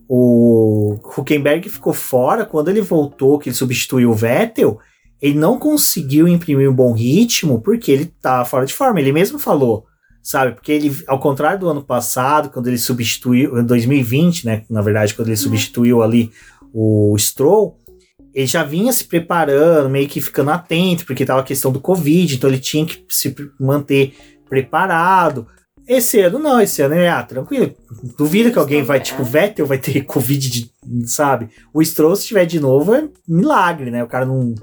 [0.07, 4.79] O Huckenberg ficou fora, quando ele voltou, que ele substituiu o Vettel
[5.21, 8.99] ele não conseguiu imprimir um bom ritmo porque ele tá fora de forma.
[8.99, 9.85] Ele mesmo falou,
[10.23, 10.53] sabe?
[10.53, 14.63] Porque ele, ao contrário do ano passado, quando ele substituiu, em 2020, né?
[14.69, 15.43] Na verdade, quando ele uhum.
[15.43, 16.31] substituiu ali
[16.73, 17.77] o Stroll,
[18.33, 22.35] ele já vinha se preparando, meio que ficando atento, porque tava a questão do Covid,
[22.35, 24.13] então ele tinha que se manter
[24.49, 25.47] preparado.
[25.87, 27.73] Esse ano não, esse ano é ah, tranquilo.
[28.17, 30.71] Duvido que alguém vai, tipo, Vettel vai ter Covid, de,
[31.07, 31.49] sabe?
[31.73, 34.03] O Stroll, se tiver de novo, é milagre, né?
[34.03, 34.53] O cara não.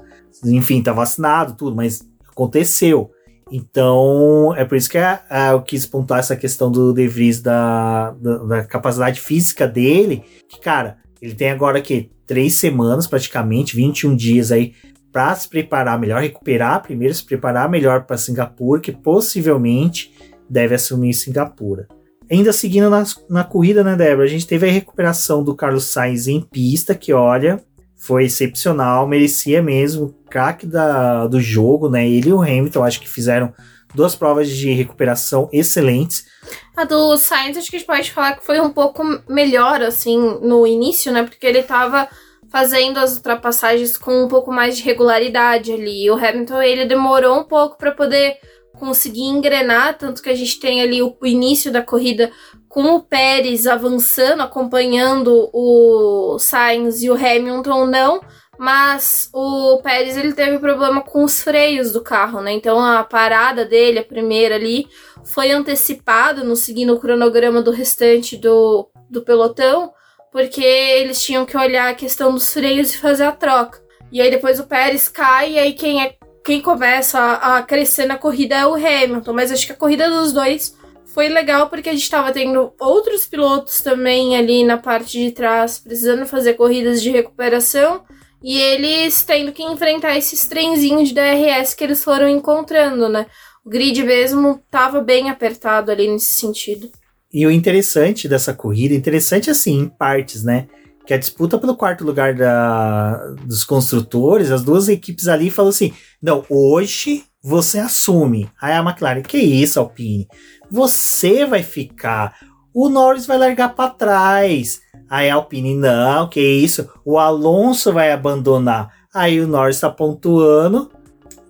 [0.45, 3.11] Enfim, tá vacinado, tudo, mas aconteceu.
[3.51, 7.41] Então, é por isso que é, é, eu quis pontuar essa questão do De Vries,
[7.41, 10.23] da, da, da, capacidade física dele.
[10.47, 14.73] Que, cara, ele tem agora que três semanas, praticamente, 21 dias aí,
[15.17, 20.13] para se preparar melhor, recuperar primeiro, se preparar melhor para Singapura, que possivelmente
[20.47, 21.87] deve assumir Singapura.
[22.31, 24.25] Ainda seguindo na, na corrida, né, Débora?
[24.25, 27.59] A gente teve a recuperação do Carlos Sainz em pista, que olha,
[27.95, 32.07] foi excepcional, merecia mesmo, craque do jogo, né?
[32.07, 33.51] Ele e o Hamilton, acho que fizeram
[33.95, 36.27] duas provas de recuperação excelentes.
[36.75, 40.37] A do Sainz, acho que a gente pode falar que foi um pouco melhor, assim,
[40.43, 41.23] no início, né?
[41.23, 42.07] Porque ele tava
[42.49, 46.09] fazendo as ultrapassagens com um pouco mais de regularidade ali.
[46.09, 48.37] O Hamilton, ele demorou um pouco para poder
[48.77, 52.31] conseguir engrenar, tanto que a gente tem ali o início da corrida
[52.69, 58.21] com o Pérez avançando, acompanhando o Sainz e o Hamilton não,
[58.57, 62.51] mas o Pérez ele teve problema com os freios do carro, né?
[62.51, 64.87] Então a parada dele, a primeira ali,
[65.25, 69.91] foi antecipada, no seguindo o cronograma do restante do, do pelotão,
[70.37, 73.81] porque eles tinham que olhar a questão dos freios e fazer a troca.
[74.11, 76.15] E aí depois o Pérez cai e aí quem é
[76.45, 80.07] quem começa a, a crescer na corrida é o Hamilton, mas acho que a corrida
[80.07, 85.17] dos dois foi legal porque a gente estava tendo outros pilotos também ali na parte
[85.17, 88.03] de trás precisando fazer corridas de recuperação
[88.43, 93.25] e eles tendo que enfrentar esses trenzinhos de DRS que eles foram encontrando, né?
[93.65, 96.91] O grid mesmo estava bem apertado ali nesse sentido.
[97.31, 100.67] E o interessante dessa corrida, interessante assim, em partes, né?
[101.05, 105.93] Que a disputa pelo quarto lugar da, dos construtores, as duas equipes ali falam assim:
[106.21, 108.49] não, hoje você assume.
[108.61, 110.27] Aí a McLaren, que isso, Alpine?
[110.69, 112.35] Você vai ficar.
[112.73, 114.81] O Norris vai largar para trás.
[115.09, 116.89] Aí a Alpine, não, que isso?
[117.05, 118.91] O Alonso vai abandonar.
[119.13, 120.91] Aí o Norris está pontuando.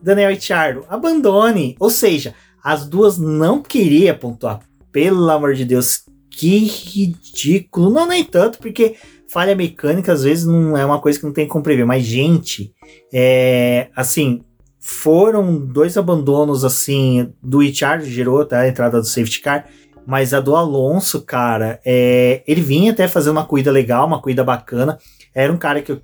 [0.02, 1.76] Daniel Ricciardo, abandone.
[1.80, 4.60] Ou seja, as duas não queriam pontuar.
[4.98, 7.92] Pelo amor de Deus, que ridículo.
[7.92, 8.96] Não, nem tanto, porque
[9.30, 11.86] falha mecânica às vezes não é uma coisa que não tem como prever.
[11.86, 12.74] Mas, gente,
[13.14, 14.44] é assim,
[14.80, 19.68] foram dois abandonos assim do Richard gerou tá, a entrada do safety car,
[20.04, 24.44] mas a do Alonso, cara, é, ele vinha até fazer uma corrida legal, uma corrida
[24.44, 24.98] bacana.
[25.32, 26.02] Era um cara que eu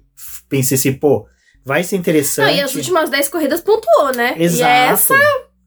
[0.47, 1.25] pensei assim, pô,
[1.65, 2.45] vai ser interessante.
[2.45, 4.35] Não, e as últimas 10 corridas pontuou, né?
[4.37, 4.61] Exato.
[4.61, 5.15] E essa,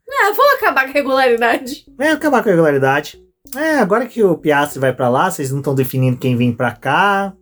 [0.08, 1.84] é, vou acabar com a regularidade.
[1.98, 3.20] É, acabar com a regularidade.
[3.56, 6.72] É, agora que o Piastri vai para lá, vocês não estão definindo quem vem para
[6.72, 7.34] cá.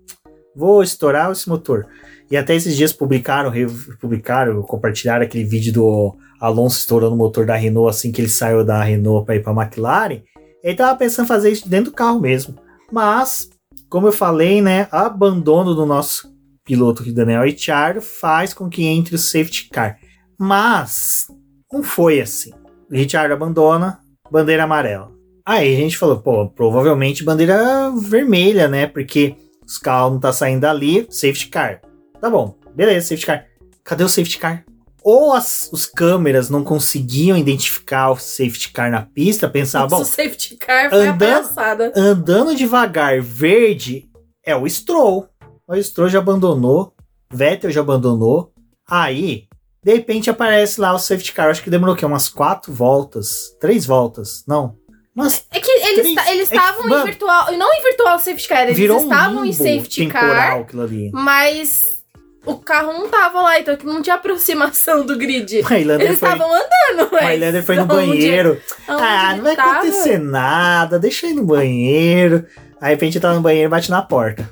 [0.55, 1.87] Vou estourar esse motor.
[2.31, 3.53] E até esses dias publicaram,
[4.01, 8.65] publicaram, compartilharam aquele vídeo do Alonso estourando o motor da Renault assim que ele saiu
[8.65, 10.23] da Renault para ir para McLaren.
[10.63, 12.57] Ele tava pensando em fazer isso dentro do carro mesmo.
[12.91, 13.51] Mas,
[13.89, 16.33] como eu falei, né, abandono do nosso
[16.65, 19.99] piloto Daniel Ricciardo faz com que entre o safety car.
[20.39, 21.27] Mas
[21.75, 22.53] não foi assim.
[22.91, 23.99] O Ricciardo abandona,
[24.31, 25.13] bandeira amarela.
[25.45, 28.87] Aí a gente falou, pô, provavelmente bandeira vermelha, né?
[28.87, 29.35] Porque
[29.67, 31.81] os carros não tá saindo dali, safety car.
[32.21, 33.47] Tá bom, beleza, safety car.
[33.83, 34.65] Cadê o safety car?
[35.03, 40.05] Ou as os câmeras não conseguiam identificar o safety car na pista, pensava, bom, o
[40.05, 44.09] safety car foi andando, andando devagar, verde,
[44.43, 45.29] é o Stroll.
[45.69, 46.95] O Stroll já abandonou,
[47.31, 48.51] Vettel já abandonou.
[48.89, 49.47] Aí,
[49.85, 51.51] de repente aparece lá o safety car.
[51.51, 54.77] Acho que demorou que umas quatro voltas, três voltas, não?
[55.15, 58.79] Mas é que eles eles estavam é em virtual, não em virtual safety car, eles
[58.79, 60.67] estavam um em safety car,
[61.13, 62.03] mas
[62.45, 65.63] o carro não tava lá, então não tinha aproximação do grid.
[65.71, 67.23] Eles estavam andando, mas.
[67.23, 68.61] Highlander foi no banheiro.
[68.87, 69.79] ah, não vai tava?
[69.79, 72.45] acontecer nada, deixa ele no banheiro.
[72.81, 74.47] Aí, de repente, tá no banheiro e bate na porta.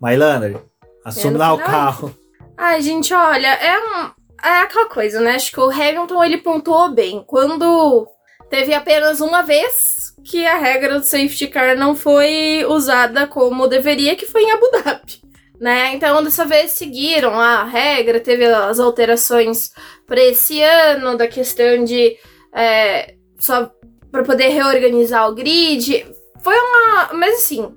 [0.00, 0.60] Mylander,
[1.04, 2.12] assume é lá o carro.
[2.58, 4.10] Ai, gente, olha, é, um,
[4.44, 5.36] é aquela coisa, né?
[5.36, 7.24] Acho que o Hamilton ele pontuou bem.
[7.26, 8.08] Quando
[8.50, 14.16] teve apenas uma vez que a regra do safety car não foi usada como deveria,
[14.16, 15.22] que foi em Abu Dhabi
[15.62, 15.94] né?
[15.94, 19.70] Então, dessa vez seguiram a regra, teve as alterações
[20.08, 22.16] para esse ano, da questão de
[22.52, 23.70] é, só
[24.10, 26.04] para poder reorganizar o grid.
[26.42, 27.12] Foi uma.
[27.12, 27.76] Mas assim.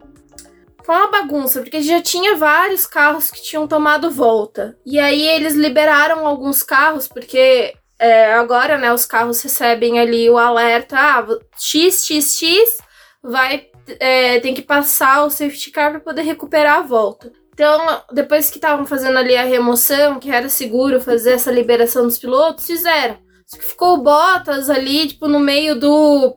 [0.85, 4.77] Foi uma bagunça, porque já tinha vários carros que tinham tomado volta.
[4.85, 10.37] E aí eles liberaram alguns carros, porque é, agora, né, os carros recebem ali o
[10.37, 11.25] alerta, ah,
[11.57, 12.77] XXX
[13.23, 13.67] vai
[13.99, 17.31] é, tem que passar o safety car para poder recuperar a volta.
[17.53, 22.19] Então, depois que estavam fazendo ali a remoção, que era seguro fazer essa liberação dos
[22.19, 23.17] pilotos, fizeram.
[23.47, 26.35] Só que ficou o Bottas ali, tipo, no meio do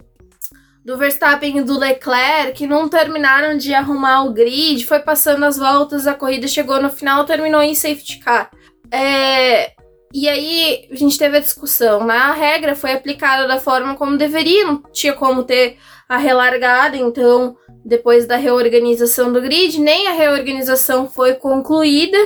[0.89, 5.59] do Verstappen e do Leclerc, que não terminaram de arrumar o grid, foi passando as
[5.59, 8.51] voltas, a corrida chegou no final, terminou em safety car.
[8.91, 9.73] É,
[10.15, 12.17] e aí a gente teve a discussão, né?
[12.17, 15.77] A regra foi aplicada da forma como deveria, não tinha como ter
[16.09, 22.17] a relargada, então depois da reorganização do grid, nem a reorganização foi concluída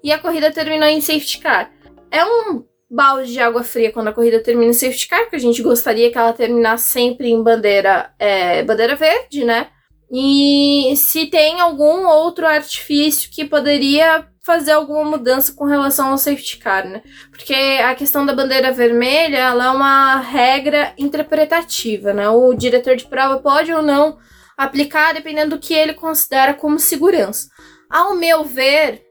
[0.00, 1.72] e a corrida terminou em safety car.
[2.08, 2.62] É um
[2.92, 6.12] balde de água fria quando a corrida termina em safety car, porque a gente gostaria
[6.12, 9.68] que ela terminasse sempre em bandeira, é, bandeira verde, né?
[10.10, 16.58] E se tem algum outro artifício que poderia fazer alguma mudança com relação ao safety
[16.58, 17.02] car, né?
[17.30, 22.28] Porque a questão da bandeira vermelha, ela é uma regra interpretativa, né?
[22.28, 24.18] O diretor de prova pode ou não
[24.54, 27.48] aplicar dependendo do que ele considera como segurança.
[27.88, 29.02] Ao meu ver,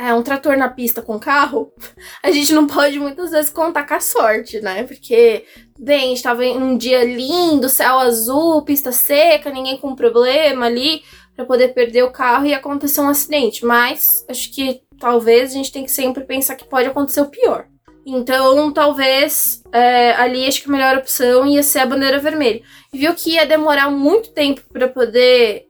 [0.00, 1.70] é, um trator na pista com carro,
[2.24, 4.82] a gente não pode muitas vezes contar com a sorte, né?
[4.84, 5.44] Porque,
[5.78, 10.64] bem, a gente tava em um dia lindo, céu azul, pista seca, ninguém com problema
[10.64, 11.02] ali
[11.36, 13.62] para poder perder o carro e acontecer um acidente.
[13.66, 17.66] Mas acho que talvez a gente tem que sempre pensar que pode acontecer o pior.
[18.06, 22.62] Então, talvez é, ali acho que a melhor opção ia ser a bandeira vermelha.
[22.90, 25.66] E viu que ia demorar muito tempo para poder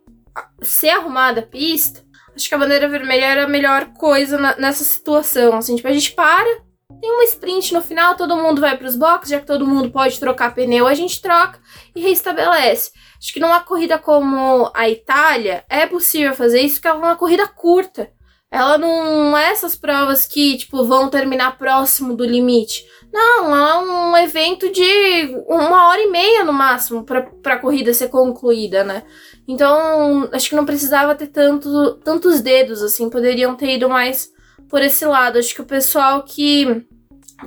[0.62, 4.84] ser arrumada a pista Acho que a bandeira vermelha era a melhor coisa na, nessa
[4.84, 5.56] situação.
[5.56, 6.62] Assim, tipo, a gente para,
[7.00, 9.90] tem uma sprint no final, todo mundo vai para os boxes, já que todo mundo
[9.90, 11.58] pode trocar pneu, a gente troca
[11.94, 12.90] e reestabelece.
[13.18, 17.46] Acho que numa corrida como a Itália, é possível fazer isso, porque é uma corrida
[17.46, 18.10] curta.
[18.50, 22.84] Ela não é essas provas que, tipo, vão terminar próximo do limite.
[23.12, 28.08] Não, é um evento de uma hora e meia no máximo para a corrida ser
[28.08, 29.04] concluída, né?
[29.50, 34.30] Então, acho que não precisava ter tanto, tantos dedos, assim, poderiam ter ido mais
[34.68, 35.40] por esse lado.
[35.40, 36.86] Acho que o pessoal que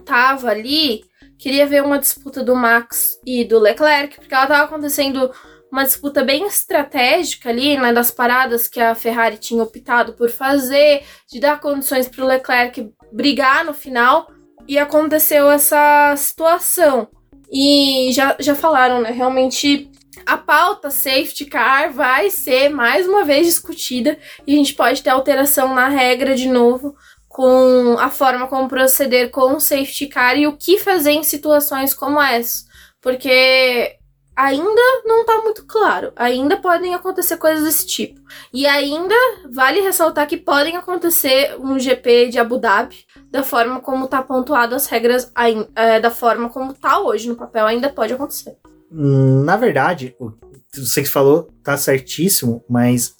[0.03, 1.05] tava ali
[1.39, 5.31] queria ver uma disputa do Max e do Leclerc, porque ela tava acontecendo
[5.71, 11.03] uma disputa bem estratégica ali, né, das paradas que a Ferrari tinha optado por fazer,
[11.31, 14.27] de dar condições para o Leclerc brigar no final,
[14.67, 17.07] e aconteceu essa situação.
[17.49, 19.89] E já, já falaram, né, realmente
[20.25, 25.09] a pauta safety car vai ser mais uma vez discutida e a gente pode ter
[25.09, 26.95] alteração na regra de novo
[27.27, 31.93] com a forma como proceder com o safety car e o que fazer em situações
[31.93, 32.65] como essa.
[33.01, 33.97] Porque
[34.35, 36.11] ainda não tá muito claro.
[36.15, 38.21] Ainda podem acontecer coisas desse tipo.
[38.53, 39.15] E ainda
[39.51, 44.75] vale ressaltar que podem acontecer um GP de Abu Dhabi da forma como tá pontuado
[44.75, 45.31] as regras,
[45.75, 48.57] é, da forma como tá hoje no papel, ainda pode acontecer.
[48.95, 50.31] Na verdade, o
[50.71, 53.15] que você falou tá certíssimo, mas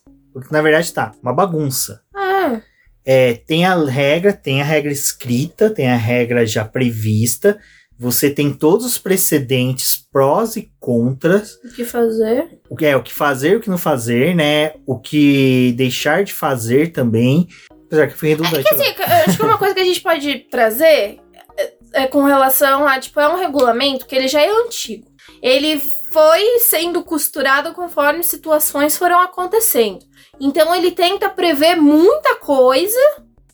[0.52, 2.02] na verdade tá uma bagunça.
[2.16, 2.62] Ah.
[3.04, 7.60] É, tem a regra, tem a regra escrita, tem a regra já prevista.
[7.98, 11.56] Você tem todos os precedentes, prós e contras.
[11.64, 12.60] O que fazer?
[12.70, 14.74] O que é o que fazer, o que não fazer, né?
[14.86, 17.48] O que deixar de fazer também.
[17.88, 18.60] Apesar que foi redundante.
[18.60, 21.20] É, quer dizer, acho que uma coisa que a gente pode trazer
[21.58, 25.13] é, é com relação a, tipo, é um regulamento que ele já é antigo
[25.44, 30.00] ele foi sendo costurado conforme situações foram acontecendo.
[30.40, 32.98] Então ele tenta prever muita coisa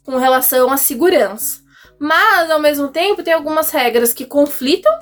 [0.05, 1.61] com relação à segurança.
[1.99, 4.93] Mas ao mesmo tempo tem algumas regras que conflitam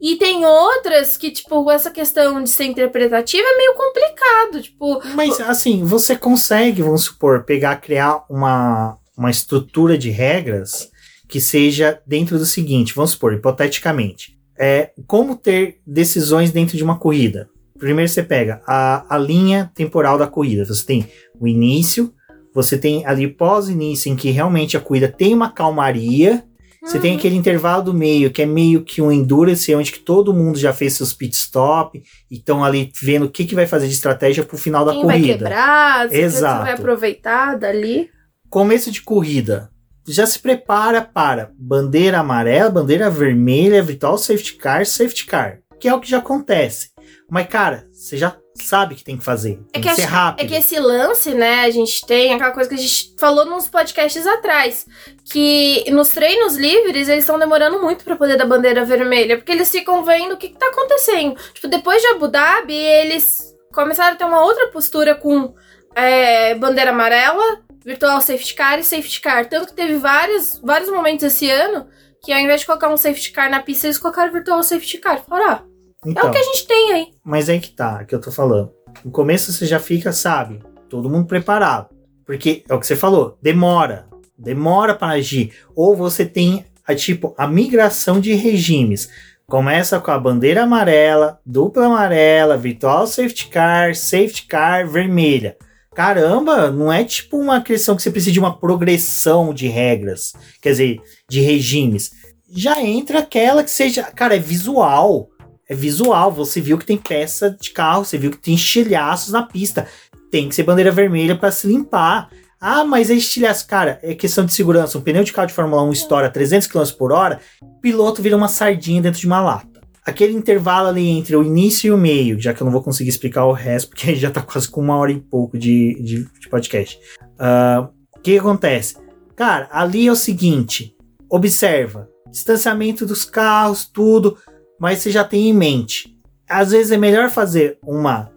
[0.00, 5.02] e tem outras que, tipo, essa questão de ser interpretativa é meio complicado, tipo...
[5.14, 10.90] Mas, assim, você consegue, vamos supor, pegar, criar uma, uma estrutura de regras
[11.28, 16.98] que seja dentro do seguinte, vamos supor, hipoteticamente é como ter decisões dentro de uma
[16.98, 17.48] corrida.
[17.78, 20.64] Primeiro você pega a, a linha temporal da corrida.
[20.64, 21.06] Você tem
[21.38, 22.12] o início,
[22.54, 26.42] você tem ali pós-início em que realmente a corrida tem uma calmaria.
[26.82, 27.18] Você tem uhum.
[27.18, 30.72] aquele intervalo do meio, que é meio que um endurance, onde que todo mundo já
[30.72, 32.00] fez seus pit stop
[32.30, 35.02] e estão ali vendo o que, que vai fazer de estratégia pro final da Quem
[35.02, 35.26] corrida.
[35.26, 36.62] Vai quebrar, Exato.
[36.62, 38.08] vai aproveitar dali.
[38.48, 39.68] Começo de corrida
[40.12, 45.94] já se prepara para bandeira amarela, bandeira vermelha, virtual safety car, safety car, que é
[45.94, 46.90] o que já acontece.
[47.28, 49.58] Mas, cara, você já sabe que tem que fazer.
[49.72, 50.44] Tem é que, que ser rápido.
[50.44, 53.68] É que esse lance, né, a gente tem aquela coisa que a gente falou nos
[53.68, 54.86] podcasts atrás,
[55.24, 59.70] que nos treinos livres eles estão demorando muito para poder dar bandeira vermelha, porque eles
[59.70, 61.36] ficam vendo o que, que tá acontecendo.
[61.52, 65.54] Tipo, depois de Abu Dhabi, eles começaram a ter uma outra postura com
[65.94, 69.48] é, bandeira amarela, virtual safety car e safety car.
[69.48, 71.86] Tanto que teve vários, vários momentos esse ano
[72.20, 75.22] que ao invés de colocar um safety car na pista, eles colocaram virtual safety car.
[75.24, 75.62] Falaram, ah,
[76.04, 76.30] então, é o então.
[76.32, 77.06] que a gente tem aí.
[77.24, 78.72] Mas é que tá, que eu tô falando.
[79.04, 81.88] No começo você já fica, sabe, todo mundo preparado.
[82.24, 84.08] Porque é o que você falou, demora.
[84.36, 85.52] Demora para agir.
[85.76, 89.08] Ou você tem a tipo a migração de regimes.
[89.46, 95.56] Começa com a bandeira amarela, dupla amarela, virtual safety car, safety car vermelha.
[95.96, 100.72] Caramba, não é tipo uma questão que você precisa de uma progressão de regras, quer
[100.72, 102.12] dizer, de regimes.
[102.50, 105.30] Já entra aquela que seja, cara, é visual.
[105.66, 109.42] É visual, você viu que tem peça de carro, você viu que tem estilhaços na
[109.42, 109.88] pista.
[110.30, 112.28] Tem que ser bandeira vermelha para se limpar.
[112.60, 113.66] Ah, mas é estilhaço.
[113.66, 114.98] Cara, é questão de segurança.
[114.98, 117.40] Um pneu de carro de Fórmula 1 estoura 300 km por hora,
[117.80, 119.75] piloto vira uma sardinha dentro de uma lata
[120.06, 123.10] aquele intervalo ali entre o início e o meio, já que eu não vou conseguir
[123.10, 126.48] explicar o resto, porque já tá quase com uma hora e pouco de, de, de
[126.48, 126.98] podcast.
[127.38, 128.96] Ah, o uh, que acontece?
[129.34, 130.96] Cara, ali é o seguinte:
[131.28, 134.38] observa, distanciamento dos carros, tudo,
[134.80, 136.16] mas você já tem em mente.
[136.48, 138.30] Às vezes é melhor fazer uma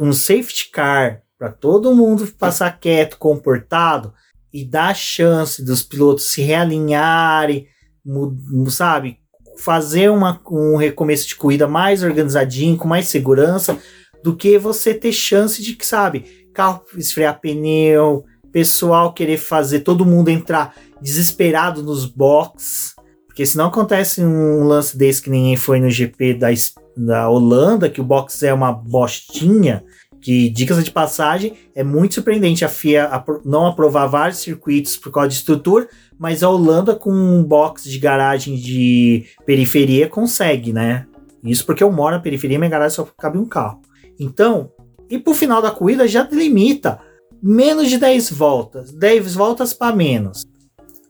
[0.00, 4.12] um safety car para todo mundo passar quieto, comportado
[4.52, 7.66] e dar chance dos pilotos se realinharem,
[8.68, 9.18] sabe,
[9.58, 13.78] fazer uma, um recomeço de corrida mais organizadinho, com mais segurança,
[14.22, 18.24] do que você ter chance de que, sabe, carro esfriar pneu,
[18.54, 22.94] pessoal querer fazer todo mundo entrar desesperado nos boxes.
[23.26, 26.50] Porque se não acontece um lance desse que nem foi no GP da,
[26.96, 29.82] da Holanda, que o box é uma bostinha,
[30.24, 33.10] que, dicas de passagem, é muito surpreendente a FIA
[33.44, 35.86] não aprovar vários circuitos por causa de estrutura,
[36.18, 41.06] mas a Holanda com um box de garagem de periferia consegue, né?
[41.44, 43.82] Isso porque eu moro na periferia minha garagem só cabe um carro.
[44.18, 44.72] Então,
[45.10, 46.98] e pro final da corrida já limita
[47.42, 50.46] menos de 10 voltas, 10 voltas para menos.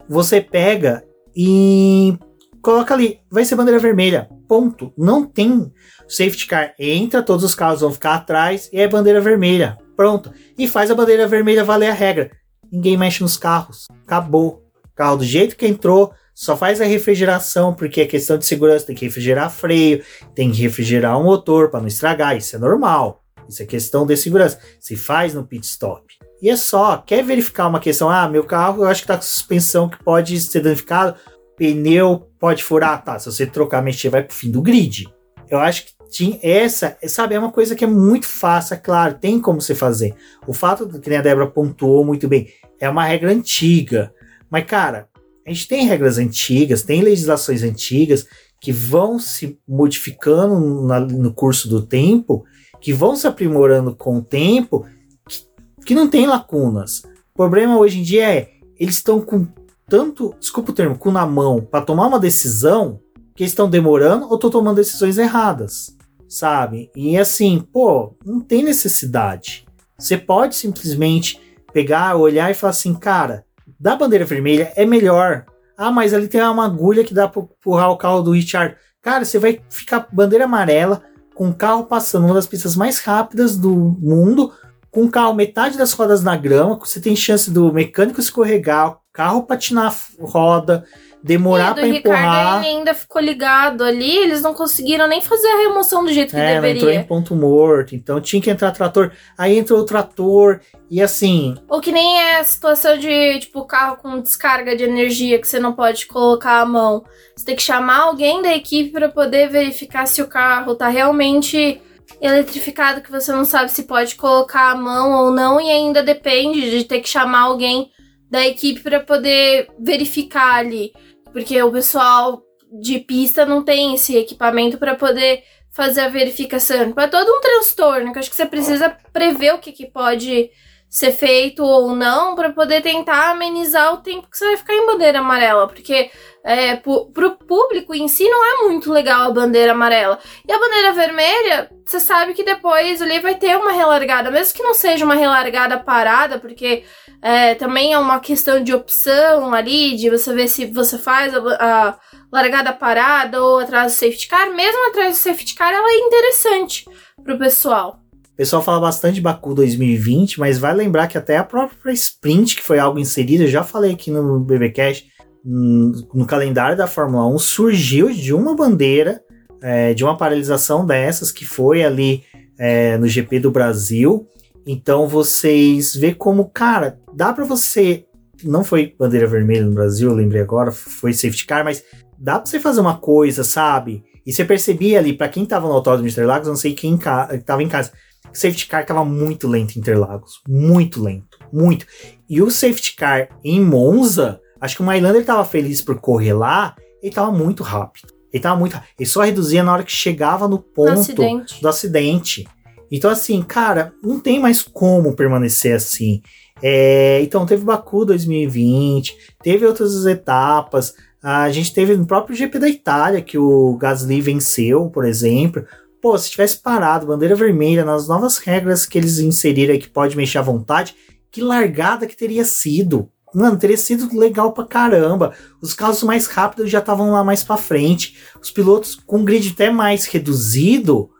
[0.08, 1.04] Você pega
[1.36, 2.18] e
[2.64, 4.92] coloca ali, vai ser bandeira vermelha, ponto.
[4.96, 5.70] Não tem
[6.08, 9.76] safety car entra, todos os carros vão ficar atrás e é bandeira vermelha.
[9.94, 10.32] Pronto.
[10.58, 12.30] E faz a bandeira vermelha valer a regra.
[12.72, 13.84] Ninguém mexe nos carros.
[14.04, 14.64] Acabou.
[14.96, 18.96] Carro do jeito que entrou, só faz a refrigeração, porque é questão de segurança, tem
[18.96, 20.02] que refrigerar freio,
[20.34, 23.22] tem que refrigerar o motor para não estragar, isso é normal.
[23.48, 24.58] Isso é questão de segurança.
[24.80, 26.02] Se faz no pit stop.
[26.40, 29.22] E é só, quer verificar uma questão, ah, meu carro eu acho que tá com
[29.22, 31.16] suspensão que pode ser danificado,
[31.56, 35.06] pneu pode furar, tá, se você trocar, mexer, vai pro fim do grid.
[35.48, 39.18] Eu acho que tinha essa, sabe, é uma coisa que é muito fácil, é claro,
[39.20, 40.14] tem como você fazer.
[40.46, 42.48] O fato que nem a Débora pontuou muito bem,
[42.80, 44.12] é uma regra antiga.
[44.50, 45.08] Mas, cara,
[45.46, 48.26] a gente tem regras antigas, tem legislações antigas
[48.60, 52.44] que vão se modificando na, no curso do tempo,
[52.80, 54.86] que vão se aprimorando com o tempo,
[55.28, 55.40] que,
[55.84, 57.02] que não tem lacunas.
[57.34, 59.46] O problema hoje em dia é, eles estão com
[59.86, 63.00] tanto, desculpa o termo, cu na mão para tomar uma decisão
[63.34, 65.96] que estão demorando ou estão tomando decisões erradas,
[66.28, 66.90] sabe?
[66.94, 69.66] E assim, pô, não tem necessidade.
[69.98, 71.40] Você pode simplesmente
[71.72, 73.44] pegar, olhar e falar assim, cara,
[73.78, 75.44] da bandeira vermelha é melhor.
[75.76, 78.76] Ah, mas ali tem uma agulha que dá para empurrar o carro do Richard.
[79.02, 81.02] Cara, você vai ficar bandeira amarela
[81.34, 84.52] com o carro passando uma das pistas mais rápidas do mundo,
[84.90, 89.44] com o carro metade das rodas na grama, você tem chance do mecânico escorregar, carro
[89.44, 90.84] patinar roda,
[91.22, 92.58] demorar para empurrar.
[92.58, 96.40] Ricardo ainda ficou ligado ali, eles não conseguiram nem fazer a remoção do jeito que
[96.40, 96.76] é, deveria.
[96.76, 99.12] entrou em ponto morto, então tinha que entrar trator.
[99.38, 100.60] Aí entrou o trator
[100.90, 101.54] e assim.
[101.68, 105.60] Ou que nem é a situação de, tipo, carro com descarga de energia que você
[105.60, 107.04] não pode colocar a mão.
[107.36, 111.80] Você tem que chamar alguém da equipe para poder verificar se o carro tá realmente
[112.20, 116.68] eletrificado, que você não sabe se pode colocar a mão ou não, e ainda depende
[116.68, 117.90] de ter que chamar alguém
[118.30, 120.92] da equipe para poder verificar ali
[121.34, 122.44] porque o pessoal
[122.80, 126.94] de pista não tem esse equipamento para poder fazer a verificação.
[126.96, 130.48] É todo um transtorno que acho que você precisa prever o que, que pode
[130.88, 134.86] ser feito ou não para poder tentar amenizar o tempo que você vai ficar em
[134.86, 136.08] bandeira amarela, porque
[136.44, 140.20] é, pro público em si não é muito legal a bandeira amarela.
[140.48, 144.62] E a bandeira vermelha, você sabe que depois ali vai ter uma relargada, mesmo que
[144.62, 146.84] não seja uma relargada parada, porque
[147.22, 151.38] é, também é uma questão de opção ali, de você ver se você faz a,
[151.38, 151.98] a
[152.30, 154.54] largada parada ou atrás do safety car.
[154.54, 156.84] Mesmo atrás do safety car, ela é interessante
[157.22, 158.00] pro pessoal.
[158.34, 162.56] O pessoal fala bastante de Baku 2020, mas vai lembrar que até a própria Sprint,
[162.56, 165.08] que foi algo inserido, eu já falei aqui no BBcast,
[165.46, 169.22] hum, no calendário da Fórmula 1, surgiu de uma bandeira,
[169.62, 172.24] é, de uma paralisação dessas, que foi ali
[172.58, 174.28] é, no GP do Brasil.
[174.66, 178.04] Então vocês vê como, cara, dá para você.
[178.42, 181.84] Não foi bandeira vermelha no Brasil, eu lembrei agora, foi safety car, mas
[182.18, 184.02] dá pra você fazer uma coisa, sabe?
[184.26, 187.28] E você percebia ali, para quem tava no autódromo de Interlagos, não sei quem ca
[187.44, 187.92] tava em casa,
[188.24, 190.40] o safety car tava muito lento em Interlagos.
[190.48, 191.38] Muito lento.
[191.52, 191.86] muito.
[192.28, 196.74] E o safety car em Monza, acho que o Mailander tava feliz por correr lá,
[197.00, 198.12] ele tava muito rápido.
[198.32, 201.62] Ele tava muito Ele só reduzia na hora que chegava no ponto acidente.
[201.62, 202.44] do acidente.
[202.90, 206.20] Então, assim, cara, não tem mais como permanecer assim.
[206.62, 210.94] É, então, teve Baku 2020, teve outras etapas.
[211.22, 215.64] A gente teve no próprio GP da Itália, que o Gasly venceu, por exemplo.
[216.00, 220.36] Pô, se tivesse parado, bandeira vermelha, nas novas regras que eles inseriram que pode mexer
[220.36, 220.94] à vontade,
[221.30, 223.08] que largada que teria sido.
[223.34, 225.32] Mano, teria sido legal pra caramba.
[225.60, 228.16] Os carros mais rápidos já estavam lá mais pra frente.
[228.40, 231.10] Os pilotos com grid até mais reduzido,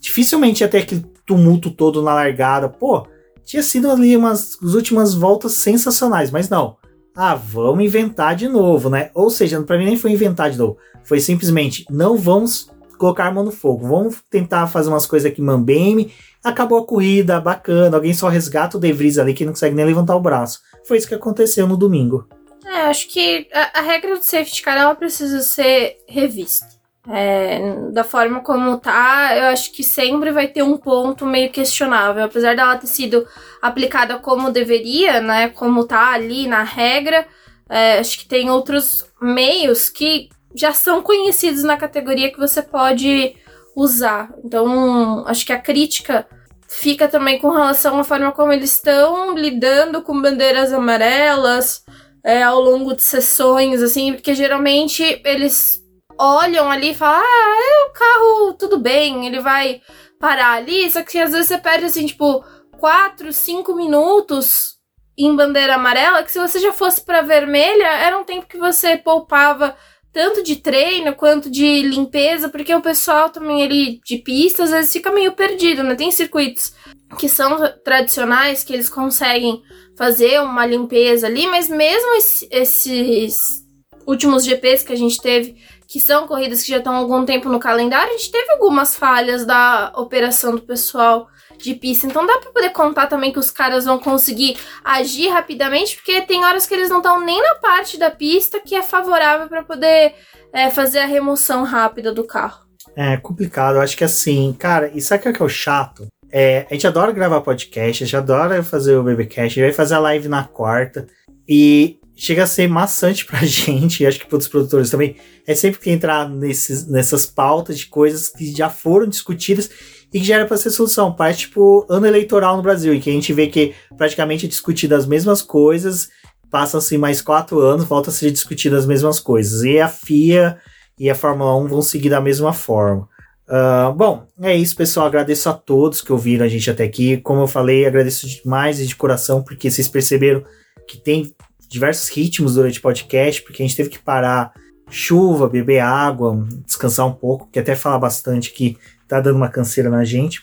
[0.00, 2.68] dificilmente ia ter aquele tumulto todo na largada.
[2.68, 3.06] Pô,
[3.52, 6.78] tinha sido ali umas as últimas voltas sensacionais, mas não.
[7.14, 9.10] Ah, vamos inventar de novo, né?
[9.14, 10.78] Ou seja, para mim nem foi inventar de novo.
[11.04, 13.86] Foi simplesmente não vamos colocar a mão no fogo.
[13.86, 16.14] Vamos tentar fazer umas coisas aqui mambeme.
[16.42, 17.94] Acabou a corrida, bacana.
[17.94, 20.60] Alguém só resgata o De Vries ali que não consegue nem levantar o braço.
[20.88, 22.26] Foi isso que aconteceu no domingo.
[22.64, 26.66] É, acho que a, a regra do safety car ela precisa ser revista.
[27.08, 32.24] É, da forma como tá, eu acho que sempre vai ter um ponto meio questionável.
[32.24, 33.26] Apesar dela ter sido
[33.60, 35.48] aplicada como deveria, né?
[35.48, 37.26] Como tá ali na regra,
[37.68, 43.34] é, acho que tem outros meios que já são conhecidos na categoria que você pode
[43.74, 44.32] usar.
[44.44, 46.26] Então, acho que a crítica
[46.68, 51.84] fica também com relação à forma como eles estão lidando com bandeiras amarelas
[52.24, 55.81] é, ao longo de sessões, assim, porque geralmente eles
[56.22, 59.80] olham ali e falam: ah, é o carro, tudo bem, ele vai
[60.20, 62.44] parar ali, só que às vezes você perde, assim, tipo,
[62.78, 64.76] 4, 5 minutos
[65.18, 68.96] em bandeira amarela, que se você já fosse para vermelha, era um tempo que você
[68.96, 69.76] poupava
[70.12, 74.92] tanto de treino quanto de limpeza, porque o pessoal também ali de pista às vezes
[74.92, 75.94] fica meio perdido, né?
[75.94, 76.74] Tem circuitos
[77.18, 79.62] que são tradicionais que eles conseguem
[79.96, 82.14] fazer uma limpeza ali, mas mesmo
[82.50, 83.62] esses
[84.06, 85.56] últimos GPs que a gente teve,
[85.86, 88.96] que são corridas que já estão há algum tempo no calendário, a gente teve algumas
[88.96, 91.28] falhas da operação do pessoal
[91.58, 92.06] de pista.
[92.06, 96.44] Então dá para poder contar também que os caras vão conseguir agir rapidamente, porque tem
[96.44, 100.14] horas que eles não estão nem na parte da pista que é favorável para poder
[100.52, 102.62] é, fazer a remoção rápida do carro.
[102.96, 106.06] É complicado, eu acho que assim, cara, e sabe o que é o chato?
[106.30, 109.72] É, a gente adora gravar podcast, a gente adora fazer o BBcast, a gente vai
[109.72, 111.06] fazer a live na quarta
[111.48, 115.56] e chega a ser maçante pra gente, e acho que para os produtores também, é
[115.56, 119.68] sempre que entrar nesses, nessas pautas de coisas que já foram discutidas
[120.14, 121.12] e que já era para ser solução.
[121.12, 124.94] Parece tipo ano eleitoral no Brasil, em que a gente vê que praticamente é discutido
[124.94, 126.10] as mesmas coisas,
[126.48, 129.64] passam-se mais quatro anos, volta a ser discutido as mesmas coisas.
[129.64, 130.58] E a FIA
[130.96, 133.08] e a Fórmula 1 vão seguir da mesma forma.
[133.48, 135.06] Uh, bom, é isso, pessoal.
[135.06, 137.16] Agradeço a todos que ouviram a gente até aqui.
[137.16, 140.44] Como eu falei, agradeço demais e de coração, porque vocês perceberam
[140.86, 141.34] que tem
[141.72, 144.52] diversos ritmos durante o podcast, porque a gente teve que parar
[144.90, 148.76] chuva, beber água, descansar um pouco, que até fala bastante que
[149.08, 150.42] tá dando uma canseira na gente.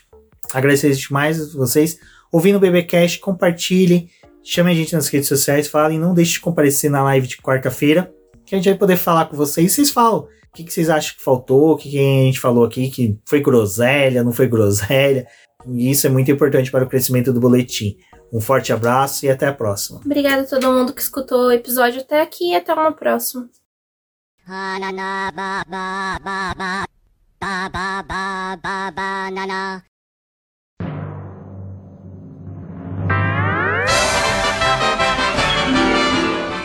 [0.52, 2.00] Agradecer demais vocês.
[2.32, 4.10] Ouvindo o BBcast, compartilhem,
[4.44, 8.12] chamem a gente nas redes sociais, falem, não deixe de comparecer na live de quarta-feira,
[8.44, 9.72] que a gente vai poder falar com vocês.
[9.72, 12.66] Vocês falam o que, que vocês acham que faltou, o que, que a gente falou
[12.66, 15.28] aqui, que foi groselha, não foi groselha.
[15.68, 17.98] E isso é muito importante para o crescimento do boletim.
[18.32, 20.00] Um forte abraço e até a próxima.
[20.06, 23.50] Obrigada a todo mundo que escutou o episódio até aqui e até uma próxima.
[27.40, 29.89] ba ba ba ba banana.